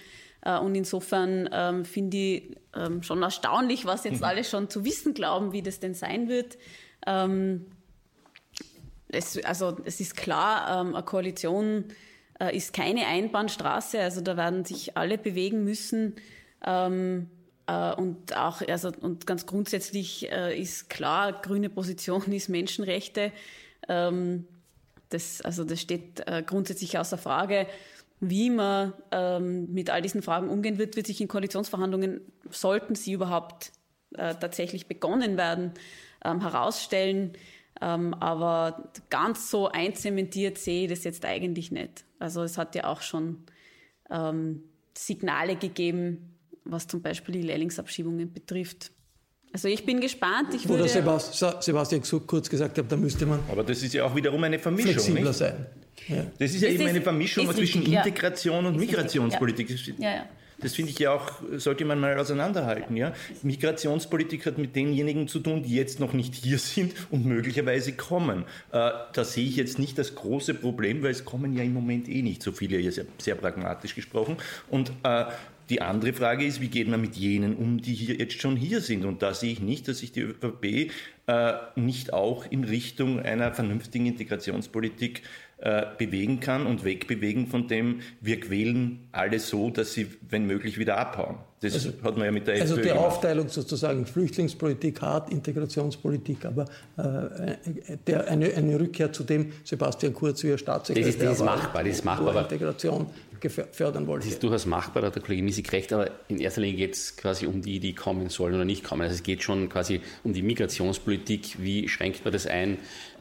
Äh, 0.41 0.57
und 0.59 0.75
insofern 0.75 1.49
ähm, 1.51 1.83
finde 1.83 2.17
ich 2.17 2.57
ähm, 2.73 3.03
schon 3.03 3.21
erstaunlich, 3.21 3.85
was 3.85 4.05
jetzt 4.05 4.23
alle 4.23 4.45
schon 4.45 4.69
zu 4.69 4.85
wissen 4.85 5.13
glauben, 5.13 5.51
wie 5.51 5.61
das 5.61 5.81
denn 5.81 5.93
sein 5.93 6.29
wird. 6.29 6.57
Ähm, 7.05 7.65
es, 9.09 9.43
also 9.43 9.77
es 9.83 9.99
ist 9.99 10.15
klar, 10.15 10.81
ähm, 10.81 10.95
eine 10.95 11.03
Koalition 11.03 11.85
äh, 12.39 12.55
ist 12.55 12.73
keine 12.73 13.07
Einbahnstraße, 13.07 13.99
also 13.99 14.21
da 14.21 14.37
werden 14.37 14.63
sich 14.63 14.97
alle 14.97 15.17
bewegen 15.17 15.65
müssen. 15.65 16.15
Ähm, 16.65 17.29
äh, 17.29 17.42
und 17.65 18.35
auch, 18.35 18.61
also, 18.61 18.91
und 18.99 19.25
ganz 19.25 19.45
grundsätzlich 19.45 20.29
äh, 20.31 20.59
ist 20.59 20.89
klar, 20.89 21.31
grüne 21.41 21.69
Position 21.69 22.23
ist 22.33 22.49
Menschenrechte. 22.49 23.31
Ähm, 23.87 24.47
das, 25.09 25.41
also 25.41 25.63
das 25.63 25.79
steht 25.79 26.27
äh, 26.27 26.43
grundsätzlich 26.45 26.97
außer 26.97 27.17
Frage. 27.17 27.67
Wie 28.19 28.49
man 28.49 28.93
ähm, 29.11 29.71
mit 29.73 29.89
all 29.89 30.01
diesen 30.01 30.21
Fragen 30.21 30.49
umgehen 30.49 30.77
wird, 30.77 30.95
wird 30.95 31.07
sich 31.07 31.21
in 31.21 31.27
Koalitionsverhandlungen, 31.27 32.21
sollten 32.49 32.95
sie 32.95 33.13
überhaupt 33.13 33.71
äh, 34.15 34.35
tatsächlich 34.35 34.87
begonnen 34.87 35.37
werden, 35.37 35.73
ähm, 36.23 36.41
herausstellen. 36.41 37.33
Aber 37.79 38.91
ganz 39.09 39.49
so 39.49 39.67
einzementiert 39.67 40.57
sehe 40.57 40.83
ich 40.83 40.89
das 40.89 41.03
jetzt 41.03 41.25
eigentlich 41.25 41.69
nicht. 41.69 42.05
Also 42.17 42.43
es 42.43 42.57
hat 42.57 42.75
ja 42.75 42.85
auch 42.85 43.01
schon 43.01 43.43
Signale 44.93 45.55
gegeben, 45.57 46.32
was 46.65 46.87
zum 46.87 47.01
Beispiel 47.01 47.33
die 47.33 47.41
Lehrlingsabschiebungen 47.41 48.31
betrifft. 48.31 48.91
Also 49.51 49.67
ich 49.67 49.85
bin 49.85 50.01
gespannt. 50.01 50.53
Ich 50.55 50.67
Oder 50.67 50.87
Sebastian, 50.87 51.61
Sebastian 51.61 52.01
kurz 52.25 52.49
gesagt 52.49 52.77
hat, 52.77 52.91
da 52.91 52.97
müsste 52.97 53.25
man. 53.27 53.39
Aber 53.51 53.63
das 53.63 53.83
ist 53.83 53.93
ja 53.93 54.03
auch 54.03 54.15
wiederum 54.15 54.43
eine 54.43 54.57
Vermischung. 54.57 54.93
Flexibler 54.93 55.21
nicht? 55.21 55.37
sein. 55.37 55.65
Ja. 56.07 56.25
Das 56.39 56.55
ist 56.55 56.61
ja 56.61 56.69
das 56.69 56.75
eben 56.75 56.83
ist, 56.83 56.89
eine 56.89 57.01
Vermischung 57.01 57.45
zwischen 57.53 57.81
richtig, 57.81 57.93
Integration 57.93 58.63
ja. 58.63 58.69
und 58.69 58.77
Migrationspolitik. 58.77 59.69
Ja. 59.99 60.09
ja, 60.15 60.25
das 60.63 60.73
finde 60.75 60.91
ich 60.91 60.99
ja 60.99 61.11
auch, 61.11 61.41
sollte 61.57 61.85
man 61.85 61.99
mal 61.99 62.17
auseinanderhalten. 62.17 62.95
Ja? 62.95 63.13
Migrationspolitik 63.43 64.45
hat 64.45 64.57
mit 64.57 64.75
denjenigen 64.75 65.27
zu 65.27 65.39
tun, 65.39 65.63
die 65.63 65.75
jetzt 65.75 65.99
noch 65.99 66.13
nicht 66.13 66.33
hier 66.33 66.57
sind 66.57 66.93
und 67.11 67.25
möglicherweise 67.25 67.93
kommen. 67.93 68.45
Äh, 68.71 68.89
da 69.13 69.23
sehe 69.23 69.45
ich 69.45 69.55
jetzt 69.55 69.77
nicht 69.77 69.97
das 69.97 70.15
große 70.15 70.53
Problem, 70.55 71.03
weil 71.03 71.11
es 71.11 71.25
kommen 71.25 71.53
ja 71.53 71.63
im 71.63 71.73
Moment 71.73 72.09
eh 72.09 72.21
nicht 72.21 72.41
so 72.41 72.51
viele, 72.51 72.77
hier 72.77 72.91
sehr, 72.91 73.05
sehr 73.17 73.35
pragmatisch 73.35 73.93
gesprochen. 73.93 74.37
Und 74.69 74.91
äh, 75.03 75.25
die 75.69 75.81
andere 75.81 76.13
Frage 76.13 76.45
ist, 76.45 76.61
wie 76.61 76.67
geht 76.67 76.87
man 76.87 77.01
mit 77.01 77.15
jenen 77.15 77.55
um, 77.55 77.81
die 77.81 77.93
hier 77.93 78.15
jetzt 78.15 78.39
schon 78.41 78.55
hier 78.55 78.81
sind? 78.81 79.05
Und 79.05 79.21
da 79.21 79.33
sehe 79.33 79.51
ich 79.51 79.61
nicht, 79.61 79.87
dass 79.87 79.99
sich 79.99 80.11
die 80.11 80.21
ÖVP 80.21 80.91
äh, 81.27 81.53
nicht 81.75 82.13
auch 82.13 82.45
in 82.49 82.63
Richtung 82.63 83.19
einer 83.19 83.53
vernünftigen 83.53 84.05
Integrationspolitik 84.05 85.21
äh, 85.57 85.85
bewegen 85.97 86.39
kann 86.39 86.65
und 86.65 86.83
wegbewegen 86.83 87.47
von 87.47 87.67
dem, 87.67 88.01
wir 88.19 88.39
quälen 88.39 89.07
alle 89.11 89.39
so, 89.39 89.69
dass 89.69 89.93
sie, 89.93 90.07
wenn 90.29 90.45
möglich, 90.45 90.77
wieder 90.77 90.97
abhauen. 90.97 91.37
Das 91.63 91.73
also, 91.73 91.89
hat 92.03 92.17
man 92.17 92.25
ja 92.25 92.31
mit 92.31 92.47
der 92.47 92.61
Also 92.61 92.75
die 92.75 92.83
gemacht. 92.83 92.97
Aufteilung 92.97 93.47
sozusagen 93.47 94.05
Flüchtlingspolitik 94.05 95.01
hart, 95.01 95.31
Integrationspolitik, 95.31 96.45
aber 96.45 96.65
äh, 96.97 97.95
der, 98.05 98.27
eine, 98.27 98.53
eine 98.53 98.79
Rückkehr 98.79 99.13
zu 99.13 99.23
dem 99.23 99.53
Sebastian 99.63 100.13
Kurz, 100.13 100.43
wie 100.43 100.49
er 100.49 100.57
Staatssekretär 100.57 101.07
das 101.07 101.15
ist, 101.15 101.23
das 101.23 101.39
ist 101.39 101.45
machbar, 101.45 101.83
das 101.83 101.93
ist 101.93 102.05
machbar. 102.05 102.41
Integration 102.41 103.07
fördern 103.49 104.07
wollte. 104.07 104.25
Das 104.25 104.35
ist 104.35 104.43
durchaus 104.43 104.65
machbar, 104.65 105.01
da 105.01 105.07
hat 105.07 105.15
der 105.15 105.21
Kollege 105.21 105.43
Misik 105.43 105.71
recht, 105.71 105.91
aber 105.93 106.11
in 106.27 106.39
erster 106.39 106.61
Linie 106.61 106.77
geht 106.77 106.95
es 106.95 107.15
quasi 107.17 107.45
um 107.45 107.61
die, 107.61 107.79
die 107.79 107.93
kommen 107.93 108.29
sollen 108.29 108.55
oder 108.55 108.65
nicht 108.65 108.83
kommen. 108.83 109.01
Also 109.01 109.15
es 109.15 109.23
geht 109.23 109.43
schon 109.43 109.69
quasi 109.69 110.01
um 110.23 110.33
die 110.33 110.41
Migrationspolitik, 110.41 111.61
wie 111.61 111.89
schränkt 111.89 112.23
man 112.23 112.33
das 112.33 112.47
ein, 112.47 112.77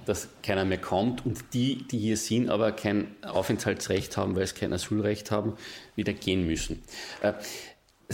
dass 0.06 0.28
keiner 0.42 0.64
mehr 0.64 0.78
kommt 0.78 1.24
und 1.24 1.38
die, 1.54 1.86
die 1.88 1.98
hier 1.98 2.16
sind, 2.16 2.50
aber 2.50 2.72
kein 2.72 3.08
Aufenthaltsrecht 3.22 4.16
haben, 4.16 4.34
weil 4.34 4.46
sie 4.46 4.54
kein 4.54 4.72
Asylrecht 4.72 5.30
haben, 5.30 5.54
wieder 5.94 6.12
gehen 6.12 6.46
müssen. 6.46 6.82
Äh, 7.22 7.34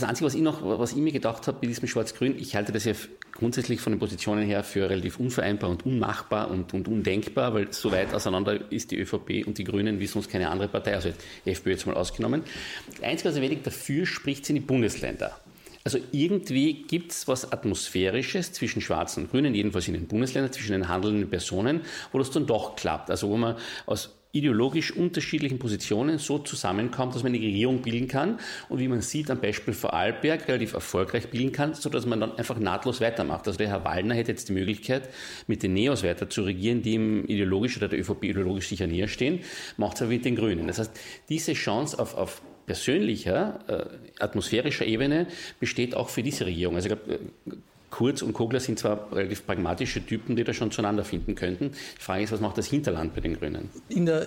das 0.01 0.09
Einzige, 0.09 0.27
was 0.27 0.35
ich 0.35 0.43
noch, 0.43 0.63
was 0.63 0.93
ich 0.93 0.99
mir 0.99 1.13
gedacht 1.13 1.47
habe 1.47 1.59
bei 1.61 1.67
diesem 1.67 1.89
Schwarz-Grün, 1.89 2.37
ich 2.39 2.55
halte 2.55 2.73
das 2.73 2.85
ja 2.85 2.93
grundsätzlich 3.33 3.81
von 3.81 3.93
den 3.93 3.99
Positionen 3.99 4.47
her 4.47 4.65
für 4.65 4.89
relativ 4.89 5.19
unvereinbar 5.19 5.71
und 5.71 5.87
unmachbar 5.87 6.51
und, 6.51 6.75
und 6.75 6.89
undenkbar, 6.89 7.55
weil 7.55 7.73
so 7.73 7.91
weit 7.93 8.15
auseinander 8.15 8.71
ist 8.71 8.91
die 8.91 8.99
ÖVP 8.99 9.47
und 9.47 9.59
die 9.59 9.65
Grünen 9.65 10.01
wie 10.01 10.07
sonst 10.07 10.31
keine 10.31 10.51
andere 10.51 10.69
Partei, 10.69 10.95
also 10.95 11.11
die 11.45 11.51
FPÖ 11.51 11.71
jetzt 11.71 11.87
mal 11.87 11.95
ausgenommen. 11.95 12.43
Das 12.91 13.03
Einzige, 13.03 13.31
was 13.31 13.37
ein 13.37 13.43
wenig 13.43 13.63
dafür 13.63 14.07
spricht, 14.07 14.47
sind 14.47 14.57
die 14.57 14.61
Bundesländer. 14.61 15.39
Also 15.85 15.99
irgendwie 16.13 16.83
gibt 16.83 17.13
es 17.13 17.29
was 17.29 17.53
Atmosphärisches 17.53 18.53
zwischen 18.53 18.81
Schwarzen 18.81 19.25
und 19.25 19.31
Grünen, 19.31 19.55
jedenfalls 19.55 19.89
in 19.89 19.95
den 19.95 20.07
Bundesländern, 20.07 20.53
zwischen 20.53 20.73
den 20.73 20.89
handelnden 20.89 21.31
Personen, 21.31 21.83
wo 22.13 22.19
das 22.19 22.31
dann 22.31 22.47
doch 22.47 22.77
klappt. 22.77 23.11
Also 23.11 23.29
wo 23.29 23.37
man 23.37 23.57
aus 23.87 24.19
ideologisch 24.33 24.95
unterschiedlichen 24.95 25.59
Positionen 25.59 26.19
so 26.19 26.39
zusammenkommt, 26.39 27.15
dass 27.15 27.23
man 27.23 27.33
eine 27.33 27.43
Regierung 27.43 27.81
bilden 27.81 28.09
kann 28.09 28.39
und 28.69 28.79
wie 28.79 28.89
man 28.89 29.01
sieht 29.01 29.31
am 29.31 29.41
Beispiel 29.41 29.73
Vorarlberg 29.73 30.47
relativ 30.49 30.75
erfolgreich 30.75 31.31
bilden 31.31 31.53
kann, 31.53 31.75
sodass 31.75 32.05
man 32.05 32.21
dann 32.21 32.37
einfach 32.37 32.59
nahtlos 32.59 33.01
weitermacht. 33.01 33.47
Also 33.47 33.57
der 33.59 33.69
Herr 33.69 33.85
Waldner 33.85 34.15
hätte 34.15 34.33
jetzt 34.33 34.49
die 34.49 34.53
Möglichkeit, 34.53 35.09
mit 35.47 35.63
den 35.63 35.73
Neos 35.73 36.05
weiter 36.05 36.29
zu 36.29 36.43
regieren, 36.43 36.83
die 36.83 36.95
ihm 36.95 37.25
ideologisch 37.25 37.79
oder 37.79 37.89
der 37.89 37.99
ÖVP 38.01 38.25
ideologisch 38.25 38.69
sicher 38.69 38.87
näher 38.87 39.09
stehen, 39.09 39.41
macht 39.79 39.97
es 39.97 40.03
aber 40.03 40.11
mit 40.11 40.25
den 40.27 40.37
Grünen. 40.37 40.67
Das 40.67 40.79
heißt, 40.79 40.93
diese 41.31 41.55
Chance 41.55 41.99
auf, 41.99 42.15
auf 42.15 42.43
persönlicher, 42.69 43.59
äh, 43.67 44.23
atmosphärischer 44.23 44.87
Ebene 44.87 45.27
besteht 45.59 45.97
auch 45.97 46.11
für 46.11 46.23
diese 46.23 46.47
Regierung. 46.47 46.77
Also 46.77 46.91
ich 46.91 46.95
glaube, 46.95 47.15
äh, 47.15 47.57
Kurz 47.91 48.23
und 48.23 48.33
Kogler 48.33 48.61
sind 48.61 48.79
zwar 48.79 49.11
relativ 49.13 49.47
pragmatische 49.47 50.05
Typen, 50.05 50.37
die 50.37 50.45
da 50.45 50.53
schon 50.53 50.71
zueinander 50.71 51.05
finden 51.05 51.35
könnten. 51.35 51.71
Die 51.71 52.03
Frage 52.03 52.25
ist, 52.25 52.33
was 52.33 52.41
macht 52.41 52.59
das 52.59 52.67
Hinterland 52.67 53.15
bei 53.15 53.21
den 53.21 53.39
Grünen? 53.39 53.71
In 53.89 54.05
der 54.05 54.27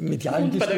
medialen, 0.00 0.50
Disku. 0.50 0.70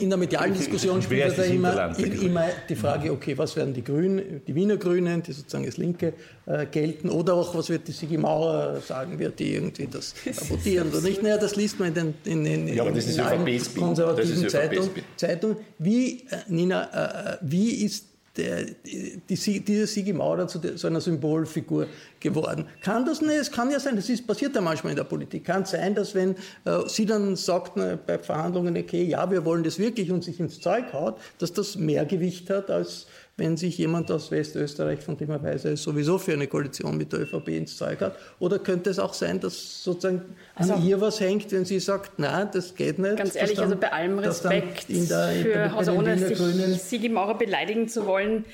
In 0.00 0.08
der 0.08 0.18
medialen 0.18 0.54
Diskussion 0.54 1.02
spielt 1.02 1.36
da 1.36 1.42
immer, 1.42 1.98
immer 1.98 2.44
die 2.68 2.76
Frage, 2.76 3.12
okay, 3.12 3.36
was 3.36 3.54
werden 3.56 3.74
die 3.74 3.84
Grünen, 3.84 4.42
die 4.46 4.54
Wiener 4.54 4.76
Grünen, 4.76 5.22
die 5.22 5.32
sozusagen 5.32 5.66
als 5.66 5.76
Linke 5.76 6.14
äh, 6.46 6.66
gelten, 6.66 7.10
oder 7.10 7.34
auch, 7.34 7.54
was 7.54 7.68
wird 7.68 7.86
die 7.86 7.92
Sigi 7.92 8.16
Mauer 8.16 8.80
sagen, 8.80 9.18
wird 9.18 9.38
die 9.38 9.54
irgendwie 9.54 9.86
das 9.86 10.14
sabotieren 10.32 10.88
oder 10.88 11.02
nicht? 11.02 11.22
Naja, 11.22 11.36
das 11.36 11.56
liest 11.56 11.78
man 11.78 11.88
in 11.88 11.94
den 11.94 12.14
in, 12.24 12.46
in, 12.46 12.68
ja, 12.68 12.82
aber 12.82 12.92
das 12.92 13.04
in, 13.04 13.54
ist 13.54 13.76
konservativen 13.76 14.48
Zeitungen. 14.48 14.90
Zeitung. 15.16 15.56
Wie, 15.78 16.20
äh, 16.30 16.38
Nina, 16.48 17.34
äh, 17.34 17.38
wie 17.42 17.84
ist 17.84 18.07
der, 18.38 18.64
die, 18.86 19.20
diese 19.60 19.86
Sigi 19.86 20.12
Maurer 20.12 20.46
zu, 20.46 20.60
zu, 20.60 20.86
einer 20.86 21.00
Symbolfigur 21.00 21.86
geworden. 22.20 22.66
Kann 22.82 23.04
das 23.04 23.20
nicht? 23.20 23.32
Es 23.32 23.50
kann 23.50 23.70
ja 23.70 23.80
sein, 23.80 23.96
das 23.96 24.08
ist, 24.08 24.26
passiert 24.26 24.54
ja 24.54 24.60
manchmal 24.60 24.92
in 24.92 24.96
der 24.96 25.04
Politik. 25.04 25.44
Kann 25.44 25.64
sein, 25.64 25.94
dass 25.94 26.14
wenn 26.14 26.36
äh, 26.64 26.86
sie 26.86 27.04
dann 27.04 27.36
sagt 27.36 27.72
na, 27.76 27.98
bei 28.06 28.18
Verhandlungen, 28.18 28.76
okay, 28.76 29.02
ja, 29.02 29.30
wir 29.30 29.44
wollen 29.44 29.64
das 29.64 29.78
wirklich 29.78 30.10
und 30.10 30.24
sich 30.24 30.40
ins 30.40 30.60
Zeug 30.60 30.92
haut, 30.92 31.18
dass 31.38 31.52
das 31.52 31.76
mehr 31.76 32.06
Gewicht 32.06 32.48
hat 32.48 32.70
als 32.70 33.06
wenn 33.38 33.56
sich 33.56 33.78
jemand 33.78 34.10
aus 34.10 34.32
Westösterreich, 34.32 34.98
von 34.98 35.16
dem 35.16 35.30
er 35.30 35.40
weiß, 35.40 35.64
er 35.64 35.72
ist 35.72 35.84
sowieso 35.84 36.18
für 36.18 36.32
eine 36.32 36.48
Koalition 36.48 36.96
mit 36.96 37.12
der 37.12 37.20
ÖVP 37.20 37.48
ins 37.48 37.76
Zeug 37.76 38.00
hat? 38.00 38.16
Oder 38.40 38.58
könnte 38.58 38.90
es 38.90 38.98
auch 38.98 39.14
sein, 39.14 39.38
dass 39.38 39.84
sozusagen 39.84 40.22
also, 40.56 40.74
an 40.74 40.84
ihr 40.84 41.00
was 41.00 41.20
hängt, 41.20 41.50
wenn 41.52 41.64
sie 41.64 41.78
sagt, 41.78 42.18
nein, 42.18 42.48
das 42.52 42.74
geht 42.74 42.98
nicht? 42.98 43.16
Ganz 43.16 43.36
ehrlich, 43.36 43.54
dann, 43.54 43.66
also 43.66 43.76
bei 43.76 43.92
allem 43.92 44.18
Respekt 44.18 44.86
der, 44.88 45.28
für, 45.30 45.72
also 45.72 45.92
ohne 45.92 46.18
sich 46.18 46.82
Sigi 46.82 47.08
Maurer 47.08 47.38
beleidigen 47.38 47.88
zu 47.88 48.06
wollen, 48.06 48.44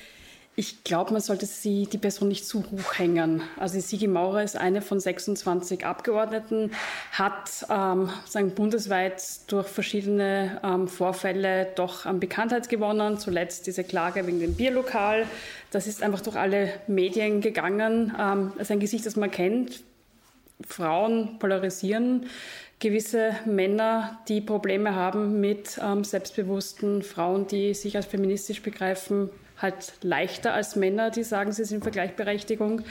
ich 0.57 0.85
glaube, 0.85 1.11
man 1.11 1.21
sollte 1.21 1.45
sie, 1.45 1.85
die 1.85 1.97
Person 1.97 2.29
nicht 2.29 2.45
zu 2.47 2.63
hoch 2.71 2.97
hängen. 2.97 3.41
Also 3.57 3.77
Sigi 3.79 4.07
Maurer 4.07 4.41
ist 4.41 4.55
eine 4.55 4.81
von 4.81 5.01
26 5.01 5.85
Abgeordneten, 5.85 6.71
hat 7.11 7.65
ähm, 7.69 8.09
sagen, 8.25 8.51
bundesweit 8.51 9.21
durch 9.47 9.67
verschiedene 9.67 10.61
ähm, 10.63 10.87
Vorfälle 10.87 11.67
doch 11.75 12.05
an 12.05 12.21
Bekanntheit 12.21 12.69
gewonnen. 12.69 13.19
Zuletzt 13.19 13.67
diese 13.67 13.83
Klage 13.83 14.25
wegen 14.27 14.39
dem 14.39 14.53
Bierlokal. 14.53 15.25
Das 15.71 15.87
ist 15.87 16.01
einfach 16.01 16.21
durch 16.21 16.37
alle 16.37 16.71
Medien 16.87 17.41
gegangen. 17.41 18.15
Ähm, 18.17 18.53
das 18.57 18.67
ist 18.67 18.71
ein 18.71 18.79
Gesicht, 18.79 19.05
das 19.05 19.17
man 19.17 19.31
kennt. 19.31 19.83
Frauen 20.65 21.37
polarisieren 21.37 22.27
gewisse 22.79 23.35
Männer, 23.45 24.19
die 24.27 24.41
Probleme 24.41 24.95
haben 24.95 25.39
mit 25.39 25.79
ähm, 25.81 26.03
selbstbewussten 26.03 27.03
Frauen, 27.03 27.47
die 27.47 27.73
sich 27.73 27.95
als 27.95 28.05
feministisch 28.05 28.61
begreifen, 28.61 29.29
halt 29.61 29.93
leichter 30.01 30.53
als 30.53 30.75
Männer, 30.75 31.11
die 31.11 31.23
sagen, 31.23 31.51
sie 31.51 31.65
sind 31.65 31.83
für 31.83 31.91
Gleichberechtigung. 31.91 32.81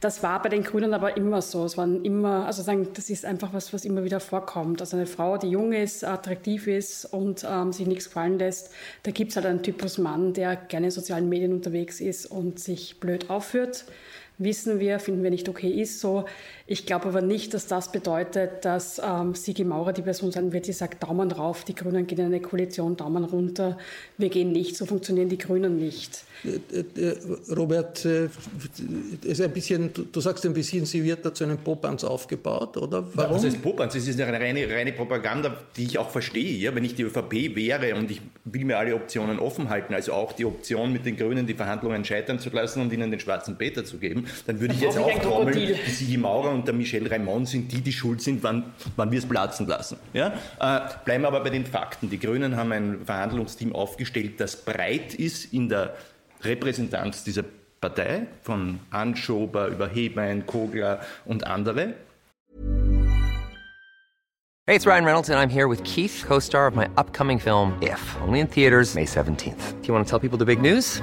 Das 0.00 0.22
war 0.22 0.42
bei 0.42 0.50
den 0.50 0.64
Grünen 0.64 0.92
aber 0.92 1.16
immer 1.16 1.40
so. 1.40 1.64
Es 1.64 1.78
waren 1.78 2.04
immer, 2.04 2.44
also 2.46 2.62
sagen, 2.62 2.88
das 2.94 3.08
ist 3.08 3.24
einfach 3.24 3.54
was, 3.54 3.72
was 3.72 3.84
immer 3.84 4.04
wieder 4.04 4.20
vorkommt. 4.20 4.80
Also 4.80 4.96
eine 4.96 5.06
Frau, 5.06 5.38
die 5.38 5.48
jung 5.48 5.72
ist, 5.72 6.04
attraktiv 6.04 6.66
ist 6.66 7.06
und 7.06 7.46
ähm, 7.48 7.72
sich 7.72 7.86
nichts 7.86 8.06
gefallen 8.06 8.38
lässt, 8.38 8.70
da 9.04 9.12
gibt 9.12 9.30
es 9.30 9.36
halt 9.36 9.46
einen 9.46 9.62
Typus 9.62 9.96
Mann, 9.96 10.34
der 10.34 10.56
gerne 10.56 10.88
in 10.88 10.90
sozialen 10.90 11.28
Medien 11.28 11.52
unterwegs 11.52 12.00
ist 12.00 12.26
und 12.26 12.58
sich 12.58 13.00
blöd 13.00 13.30
aufführt 13.30 13.86
wissen 14.38 14.80
wir, 14.80 14.98
finden 14.98 15.22
wir 15.22 15.30
nicht 15.30 15.48
okay, 15.48 15.70
ist 15.70 16.00
so. 16.00 16.24
Ich 16.66 16.86
glaube 16.86 17.08
aber 17.08 17.20
nicht, 17.20 17.54
dass 17.54 17.66
das 17.66 17.92
bedeutet, 17.92 18.64
dass 18.64 19.00
ähm, 19.04 19.34
Sigi 19.34 19.64
Maurer 19.64 19.92
die 19.92 20.02
Person 20.02 20.32
sein 20.32 20.52
wird, 20.52 20.66
die 20.66 20.72
sagt, 20.72 21.02
Daumen 21.02 21.30
rauf, 21.30 21.64
die 21.64 21.74
Grünen 21.74 22.06
gehen 22.06 22.18
in 22.18 22.26
eine 22.26 22.40
Koalition, 22.40 22.96
Daumen 22.96 23.24
runter, 23.24 23.78
wir 24.18 24.30
gehen 24.30 24.52
nicht, 24.52 24.76
so 24.76 24.86
funktionieren 24.86 25.28
die 25.28 25.38
Grünen 25.38 25.78
nicht. 25.78 26.24
Äh, 26.44 27.00
äh, 27.00 27.16
Robert, 27.54 28.04
äh, 28.04 28.28
ist 29.22 29.40
ein 29.40 29.50
bisschen, 29.52 29.90
du 30.12 30.20
sagst 30.20 30.44
ein 30.44 30.52
bisschen, 30.52 30.84
sie 30.84 31.04
wird 31.04 31.24
da 31.24 31.32
zu 31.32 31.44
einem 31.44 31.58
Popanz 31.58 32.04
aufgebaut, 32.04 32.76
oder? 32.76 33.06
Warum? 33.14 33.36
Was 33.36 33.44
heißt 33.44 33.62
Popanz? 33.62 33.94
Es 33.94 34.08
ist 34.08 34.20
eine 34.20 34.38
reine, 34.38 34.68
reine 34.68 34.92
Propaganda, 34.92 35.56
die 35.76 35.84
ich 35.84 35.98
auch 35.98 36.10
verstehe. 36.10 36.56
Ja? 36.58 36.74
Wenn 36.74 36.84
ich 36.84 36.94
die 36.94 37.02
ÖVP 37.02 37.54
wäre 37.54 37.94
und 37.94 38.10
ich 38.10 38.20
will 38.44 38.64
mir 38.64 38.78
alle 38.78 38.94
Optionen 38.94 39.38
offen 39.38 39.70
halten, 39.70 39.94
also 39.94 40.12
auch 40.12 40.32
die 40.32 40.44
Option 40.44 40.92
mit 40.92 41.06
den 41.06 41.16
Grünen 41.16 41.46
die 41.46 41.54
Verhandlungen 41.54 42.04
scheitern 42.04 42.38
zu 42.38 42.50
lassen 42.50 42.82
und 42.82 42.92
ihnen 42.92 43.10
den 43.10 43.20
schwarzen 43.20 43.56
Peter 43.56 43.84
zu 43.84 43.98
geben, 44.24 44.42
dann 44.46 44.60
würde 44.60 44.74
ich 44.74 44.80
jetzt 44.80 44.98
auch 44.98 45.18
trommeln, 45.20 45.56
die 45.56 45.90
Sigi 45.90 46.16
Maurer 46.16 46.50
und 46.50 46.66
der 46.66 46.74
Michel 46.74 47.06
Raimond 47.06 47.48
sind 47.48 47.72
die, 47.72 47.80
die 47.80 47.92
schuld 47.92 48.22
sind, 48.22 48.42
wann, 48.42 48.72
wann 48.96 49.10
wir 49.10 49.18
es 49.18 49.26
platzen 49.26 49.66
lassen. 49.66 49.98
Ja? 50.12 50.28
Äh, 50.60 50.80
bleiben 51.04 51.22
wir 51.24 51.28
aber 51.28 51.40
bei 51.40 51.50
den 51.50 51.66
Fakten. 51.66 52.10
Die 52.10 52.18
Grünen 52.18 52.56
haben 52.56 52.72
ein 52.72 53.04
Verhandlungsteam 53.04 53.74
aufgestellt, 53.74 54.40
das 54.40 54.56
breit 54.56 55.14
ist 55.14 55.52
in 55.52 55.68
der 55.68 55.94
Repräsentanz 56.42 57.24
dieser 57.24 57.44
Partei, 57.80 58.26
von 58.42 58.80
Anschober 58.90 59.68
über 59.68 59.88
Hebein, 59.88 60.46
Kogler 60.46 61.00
und 61.24 61.46
andere. 61.46 61.94
Hey, 64.66 64.74
it's 64.74 64.86
Ryan 64.86 65.04
Reynolds 65.04 65.28
and 65.28 65.38
I'm 65.38 65.50
here 65.50 65.68
with 65.68 65.82
Keith, 65.84 66.24
co-star 66.26 66.66
of 66.66 66.74
my 66.74 66.88
upcoming 66.96 67.38
film 67.38 67.76
If, 67.82 68.00
only 68.22 68.40
in 68.40 68.46
theaters 68.46 68.94
May 68.94 69.04
17th. 69.04 69.82
Do 69.82 69.88
you 69.88 69.92
want 69.92 70.06
to 70.06 70.10
tell 70.10 70.18
people 70.18 70.38
the 70.38 70.46
big 70.46 70.62
news? 70.62 71.02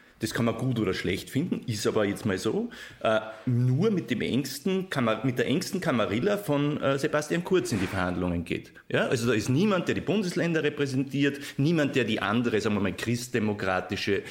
Das 0.21 0.33
kann 0.33 0.45
man 0.45 0.55
gut 0.55 0.79
oder 0.79 0.93
schlecht 0.93 1.29
finden, 1.29 1.61
ist 1.65 1.85
aber 1.87 2.05
jetzt 2.05 2.25
mal 2.25 2.37
so. 2.37 2.69
Äh, 3.01 3.19
nur 3.47 3.89
mit 3.89 4.11
dem 4.11 4.21
engsten, 4.21 4.87
mit 5.23 5.39
der 5.39 5.47
engsten 5.47 5.81
Kamarilla 5.81 6.37
von 6.37 6.81
äh, 6.81 6.97
Sebastian 6.99 7.43
Kurz 7.43 7.71
in 7.71 7.79
die 7.79 7.87
Verhandlungen 7.87 8.45
geht. 8.45 8.71
Ja? 8.87 9.07
Also 9.07 9.27
da 9.27 9.33
ist 9.33 9.49
niemand, 9.49 9.87
der 9.87 9.95
die 9.95 10.01
Bundesländer 10.01 10.63
repräsentiert, 10.63 11.39
niemand, 11.57 11.95
der 11.95 12.03
die 12.03 12.21
andere, 12.21 12.61
sagen 12.61 12.75
wir 12.75 12.81
mal, 12.81 12.93
christdemokratische, 12.93 14.21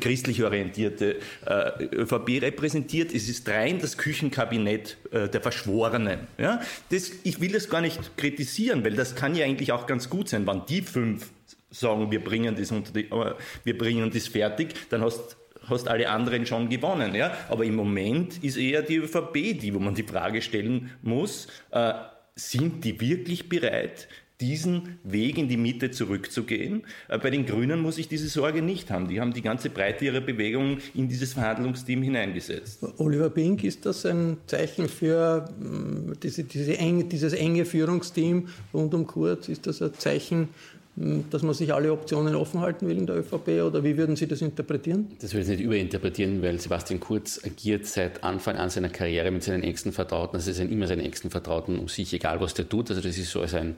christlich 0.00 0.44
orientierte 0.44 1.16
äh, 1.46 1.84
ÖVP 1.94 2.42
repräsentiert. 2.42 3.12
Es 3.14 3.28
ist 3.28 3.48
rein 3.48 3.78
das 3.80 3.96
Küchenkabinett 3.96 4.98
äh, 5.10 5.28
der 5.28 5.40
Verschworenen. 5.40 6.20
Ja? 6.36 6.60
Das, 6.90 7.10
ich 7.24 7.40
will 7.40 7.52
das 7.52 7.70
gar 7.70 7.80
nicht 7.80 8.18
kritisieren, 8.18 8.84
weil 8.84 8.94
das 8.94 9.14
kann 9.14 9.34
ja 9.34 9.46
eigentlich 9.46 9.72
auch 9.72 9.86
ganz 9.86 10.10
gut 10.10 10.28
sein, 10.28 10.46
wann 10.46 10.66
die 10.66 10.82
fünf 10.82 11.30
sagen, 11.70 12.10
wir 12.10 12.22
bringen 12.22 12.54
das, 12.56 12.70
unter 12.72 12.92
die, 12.92 13.10
äh, 13.10 13.34
wir 13.64 13.78
bringen 13.78 14.10
das 14.12 14.26
fertig, 14.28 14.74
dann 14.90 15.02
hast 15.02 15.36
hast 15.68 15.88
alle 15.88 16.08
anderen 16.08 16.46
schon 16.46 16.68
gewonnen. 16.68 17.14
Ja? 17.14 17.32
Aber 17.48 17.64
im 17.64 17.76
Moment 17.76 18.42
ist 18.42 18.56
eher 18.56 18.82
die 18.82 18.96
ÖVP 18.96 19.58
die, 19.60 19.72
wo 19.74 19.78
man 19.78 19.94
die 19.94 20.02
Frage 20.02 20.42
stellen 20.42 20.90
muss, 21.02 21.46
äh, 21.70 21.92
sind 22.34 22.84
die 22.84 23.00
wirklich 23.00 23.48
bereit, 23.48 24.08
diesen 24.40 24.98
Weg 25.04 25.36
in 25.36 25.48
die 25.48 25.58
Mitte 25.58 25.90
zurückzugehen. 25.90 26.82
Äh, 27.08 27.18
bei 27.18 27.30
den 27.30 27.44
Grünen 27.44 27.80
muss 27.80 27.98
ich 27.98 28.08
diese 28.08 28.28
Sorge 28.28 28.62
nicht 28.62 28.90
haben. 28.90 29.08
Die 29.08 29.20
haben 29.20 29.34
die 29.34 29.42
ganze 29.42 29.68
Breite 29.68 30.06
ihrer 30.06 30.22
Bewegung 30.22 30.78
in 30.94 31.08
dieses 31.08 31.34
Verhandlungsteam 31.34 32.02
hineingesetzt. 32.02 32.82
Oliver 32.96 33.28
Pink, 33.28 33.64
ist 33.64 33.84
das 33.84 34.06
ein 34.06 34.38
Zeichen 34.46 34.88
für 34.88 35.44
mm, 35.58 36.12
diese, 36.22 36.44
diese 36.44 36.78
enge, 36.78 37.04
dieses 37.04 37.34
enge 37.34 37.66
Führungsteam 37.66 38.48
rund 38.72 38.94
um 38.94 39.06
Kurz? 39.06 39.48
Ist 39.48 39.66
das 39.66 39.82
ein 39.82 39.92
Zeichen 39.94 40.48
dass 40.96 41.42
man 41.42 41.54
sich 41.54 41.72
alle 41.72 41.92
Optionen 41.92 42.34
offen 42.34 42.60
halten 42.60 42.86
will 42.86 42.98
in 42.98 43.06
der 43.06 43.16
ÖVP 43.16 43.62
oder 43.64 43.82
wie 43.84 43.96
würden 43.96 44.16
Sie 44.16 44.26
das 44.26 44.42
interpretieren? 44.42 45.12
Das 45.20 45.32
würde 45.32 45.44
ich 45.44 45.48
nicht 45.48 45.60
überinterpretieren, 45.60 46.42
weil 46.42 46.60
Sebastian 46.60 47.00
Kurz 47.00 47.40
agiert 47.44 47.86
seit 47.86 48.22
Anfang 48.22 48.56
an 48.56 48.70
seiner 48.70 48.90
Karriere 48.90 49.30
mit 49.30 49.42
seinen 49.42 49.62
engsten 49.62 49.92
Vertrauten. 49.92 50.36
Also 50.36 50.50
es 50.50 50.56
sind 50.56 50.70
immer 50.70 50.86
seine 50.86 51.02
engsten 51.02 51.30
Vertrauten 51.30 51.78
um 51.78 51.88
sich, 51.88 52.12
egal 52.12 52.40
was 52.40 52.54
der 52.54 52.68
tut. 52.68 52.90
Also 52.90 53.00
das 53.00 53.16
ist 53.16 53.30
so 53.30 53.40
ein 53.40 53.76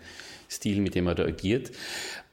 Stil, 0.51 0.81
mit 0.81 0.95
dem 0.95 1.07
er 1.07 1.15
da 1.15 1.25
agiert. 1.25 1.71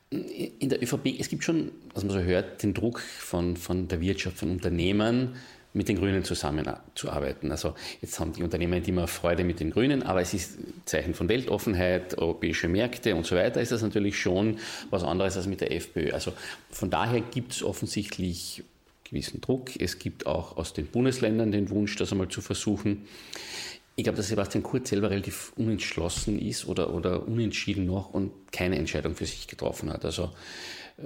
In 0.09 0.69
der 0.69 0.81
ÖVP, 0.81 1.19
es 1.19 1.29
gibt 1.29 1.43
schon, 1.43 1.71
was 1.93 2.03
man 2.03 2.13
so 2.13 2.19
hört, 2.21 2.63
den 2.63 2.73
Druck 2.73 2.99
von, 2.99 3.57
von 3.57 3.87
der 3.87 4.01
Wirtschaft, 4.01 4.37
von 4.37 4.49
Unternehmen, 4.49 5.35
mit 5.73 5.87
den 5.87 5.97
Grünen 5.97 6.23
zusammenzuarbeiten. 6.23 7.51
Also 7.51 7.75
jetzt 8.01 8.19
haben 8.19 8.33
die 8.33 8.43
Unternehmen 8.43 8.83
immer 8.83 9.07
Freude 9.07 9.43
mit 9.43 9.59
den 9.59 9.71
Grünen, 9.71 10.01
aber 10.03 10.21
es 10.21 10.33
ist 10.33 10.57
Zeichen 10.85 11.13
von 11.13 11.29
Weltoffenheit, 11.29 12.17
europäische 12.17 12.67
Märkte 12.67 13.15
und 13.15 13.25
so 13.25 13.35
weiter, 13.35 13.61
ist 13.61 13.71
das 13.71 13.83
natürlich 13.83 14.19
schon 14.19 14.57
was 14.89 15.03
anderes 15.03 15.37
als 15.37 15.45
mit 15.45 15.61
der 15.61 15.71
FPÖ. 15.71 16.11
Also 16.11 16.33
von 16.71 16.89
daher 16.89 17.21
gibt 17.21 17.53
es 17.53 17.63
offensichtlich 17.63 18.63
gewissen 19.03 19.41
Druck. 19.41 19.79
Es 19.79 19.99
gibt 19.99 20.25
auch 20.25 20.57
aus 20.57 20.73
den 20.73 20.87
Bundesländern 20.87 21.51
den 21.51 21.69
Wunsch, 21.69 21.95
das 21.95 22.11
einmal 22.11 22.29
zu 22.29 22.41
versuchen. 22.41 23.05
Ich 23.95 24.03
glaube, 24.03 24.17
dass 24.17 24.29
Sebastian 24.29 24.63
Kurz 24.63 24.89
selber 24.89 25.09
relativ 25.09 25.51
unentschlossen 25.57 26.39
ist 26.39 26.67
oder, 26.67 26.93
oder 26.93 27.27
unentschieden 27.27 27.85
noch 27.85 28.13
und 28.13 28.31
keine 28.51 28.77
Entscheidung 28.77 29.13
für 29.13 29.25
sich 29.25 29.47
getroffen 29.47 29.91
hat. 29.91 30.05
Also 30.05 30.31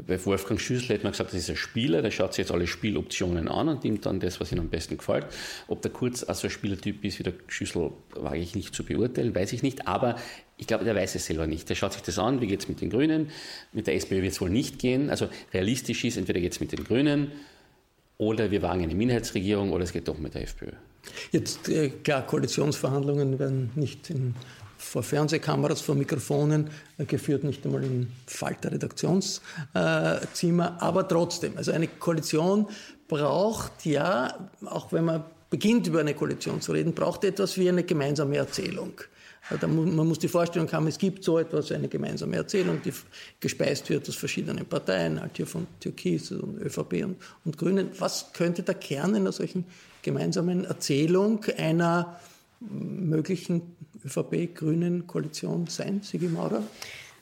bei 0.08 0.24
Wolfgang 0.26 0.60
Schüssel 0.60 0.96
hat 0.96 1.04
man 1.04 1.12
gesagt, 1.12 1.32
das 1.32 1.40
ist 1.40 1.50
ein 1.50 1.56
Spieler, 1.56 2.02
der 2.02 2.12
schaut 2.12 2.34
sich 2.34 2.44
jetzt 2.44 2.52
alle 2.52 2.68
Spieloptionen 2.68 3.48
an 3.48 3.70
und 3.70 3.84
nimmt 3.84 4.06
dann 4.06 4.20
das, 4.20 4.40
was 4.40 4.52
ihm 4.52 4.60
am 4.60 4.70
besten 4.70 4.98
gefällt. 4.98 5.28
Ob 5.68 5.82
der 5.82 5.92
Kurz 5.92 6.24
also 6.24 6.48
ein 6.48 6.52
Spielertyp 6.52 7.04
ist 7.06 7.20
wie 7.20 7.24
der 7.24 7.34
Schüssel, 7.48 7.92
wage 8.16 8.40
ich 8.40 8.56
nicht 8.56 8.74
zu 8.74 8.84
beurteilen, 8.84 9.36
weiß 9.36 9.54
ich 9.54 9.64
nicht. 9.64 9.88
Aber 9.88 10.16
ich 10.58 10.68
glaube, 10.68 10.84
der 10.84 10.96
weiß 10.96 11.16
es 11.16 11.26
selber 11.26 11.48
nicht. 11.48 11.70
Der 11.70 11.76
schaut 11.76 11.94
sich 11.94 12.02
das 12.02 12.18
an, 12.20 12.42
wie 12.42 12.48
geht 12.48 12.62
es 12.62 12.68
mit 12.68 12.82
den 12.82 12.90
Grünen. 12.90 13.30
Mit 13.72 13.88
der 13.88 13.96
SPÖ 13.96 14.22
wird 14.22 14.34
es 14.34 14.42
wohl 14.42 14.50
nicht 14.50 14.80
gehen. 14.80 15.10
Also 15.10 15.28
realistisch 15.54 16.04
ist, 16.06 16.18
entweder 16.18 16.40
geht 16.40 16.54
es 16.54 16.60
mit 16.60 16.72
den 16.72 16.84
Grünen 16.84 17.32
oder 18.18 18.52
wir 18.52 18.62
wagen 18.62 18.84
eine 18.84 18.96
Minderheitsregierung 18.96 19.72
oder 19.72 19.84
es 19.84 19.92
geht 19.92 20.08
doch 20.08 20.18
mit 20.18 20.34
der 20.34 20.44
FPÖ. 20.44 20.72
Jetzt, 21.32 21.70
äh, 21.70 21.90
klar, 21.90 22.26
Koalitionsverhandlungen 22.26 23.40
werden 23.40 23.72
nicht 23.76 24.10
in 24.10 24.36
vor 24.84 25.04
Fernsehkameras, 25.04 25.82
vor 25.82 25.96
Mikrofonen 25.96 26.70
äh, 26.98 27.06
geführt, 27.06 27.44
nicht 27.44 27.66
einmal 27.66 27.84
im 27.84 28.08
Falter-Redaktionszimmer. 28.28 30.82
Aber 30.82 31.08
trotzdem, 31.08 31.58
also 31.58 31.72
eine 31.72 31.88
Koalition 31.88 32.68
braucht 33.08 33.86
ja, 33.86 34.50
auch 34.66 34.92
wenn 34.92 35.06
man 35.06 35.24
beginnt 35.50 35.88
über 35.88 36.00
eine 36.00 36.14
Koalition 36.14 36.62
zu 36.62 36.72
reden, 36.72 36.94
braucht 36.94 37.24
etwas 37.24 37.58
wie 37.58 37.70
eine 37.70 37.84
gemeinsame 37.84 38.38
Erzählung. 38.38 38.94
Man 39.62 40.08
muss 40.08 40.20
die 40.20 40.30
Vorstellung 40.30 40.72
haben, 40.72 40.88
es 40.88 40.98
gibt 40.98 41.24
so 41.24 41.38
etwas, 41.38 41.72
eine 41.72 41.90
gemeinsame 41.90 42.38
Erzählung, 42.38 42.82
die 42.84 42.94
gespeist 43.40 43.90
wird 43.90 44.08
aus 44.08 44.16
verschiedenen 44.16 44.66
Parteien, 44.66 45.20
halt 45.20 45.36
hier 45.36 45.46
von 45.46 45.68
Türkis 45.82 46.32
und 46.32 46.62
ÖVP 46.62 47.04
und, 47.04 47.18
und 47.44 47.58
Grünen. 47.58 47.90
Was 48.00 48.32
könnte 48.32 48.64
der 48.64 48.76
Kern 48.76 49.16
einer 49.16 49.34
solchen 49.34 49.66
gemeinsamen 50.02 50.64
Erzählung 50.66 51.44
einer 51.58 52.20
möglichen 52.70 53.76
ÖVP-Grünen-Koalition 54.06 55.68
sein, 55.68 56.02
Sigi 56.02 56.28
Maurer? 56.28 56.64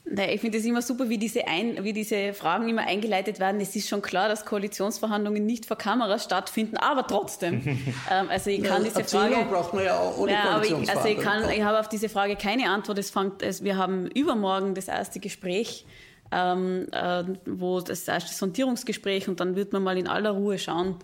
Nein, 0.03 0.29
ich 0.33 0.41
finde 0.41 0.57
es 0.57 0.65
immer 0.65 0.81
super, 0.81 1.09
wie 1.09 1.17
diese, 1.17 1.47
ein, 1.47 1.83
wie 1.83 1.93
diese 1.93 2.33
Fragen 2.33 2.67
immer 2.67 2.81
eingeleitet 2.81 3.39
werden. 3.39 3.61
Es 3.61 3.75
ist 3.75 3.87
schon 3.87 4.01
klar, 4.01 4.27
dass 4.27 4.45
Koalitionsverhandlungen 4.45 5.45
nicht 5.45 5.65
vor 5.65 5.77
Kameras 5.77 6.23
stattfinden, 6.23 6.77
aber 6.77 7.05
trotzdem. 7.05 7.61
ähm, 8.11 8.27
also 8.29 8.49
ich 8.49 8.63
kann 8.63 8.83
ja, 8.83 8.89
diese 8.89 9.03
Frage. 9.03 9.35
braucht 9.49 9.73
man 9.73 9.85
ja 9.85 9.97
auch 9.97 10.17
ohne 10.17 10.31
ja, 10.31 10.43
aber 10.49 10.65
ich, 10.65 10.73
also 10.73 11.07
ich, 11.07 11.19
kann, 11.19 11.49
ich 11.49 11.61
habe 11.61 11.79
auf 11.79 11.87
diese 11.87 12.09
Frage 12.09 12.35
keine 12.35 12.69
Antwort. 12.69 12.97
Es 12.97 13.11
fängt, 13.11 13.43
es, 13.43 13.63
wir 13.63 13.77
haben 13.77 14.07
übermorgen 14.07 14.73
das 14.73 14.87
erste 14.87 15.19
Gespräch, 15.19 15.85
ähm, 16.31 16.87
äh, 16.91 17.23
wo 17.45 17.79
das 17.79 18.07
erste 18.07 18.33
Sondierungsgespräch 18.33 19.27
und 19.27 19.39
dann 19.39 19.55
wird 19.55 19.71
man 19.71 19.83
mal 19.83 19.97
in 19.97 20.07
aller 20.07 20.31
Ruhe 20.31 20.57
schauen, 20.57 20.95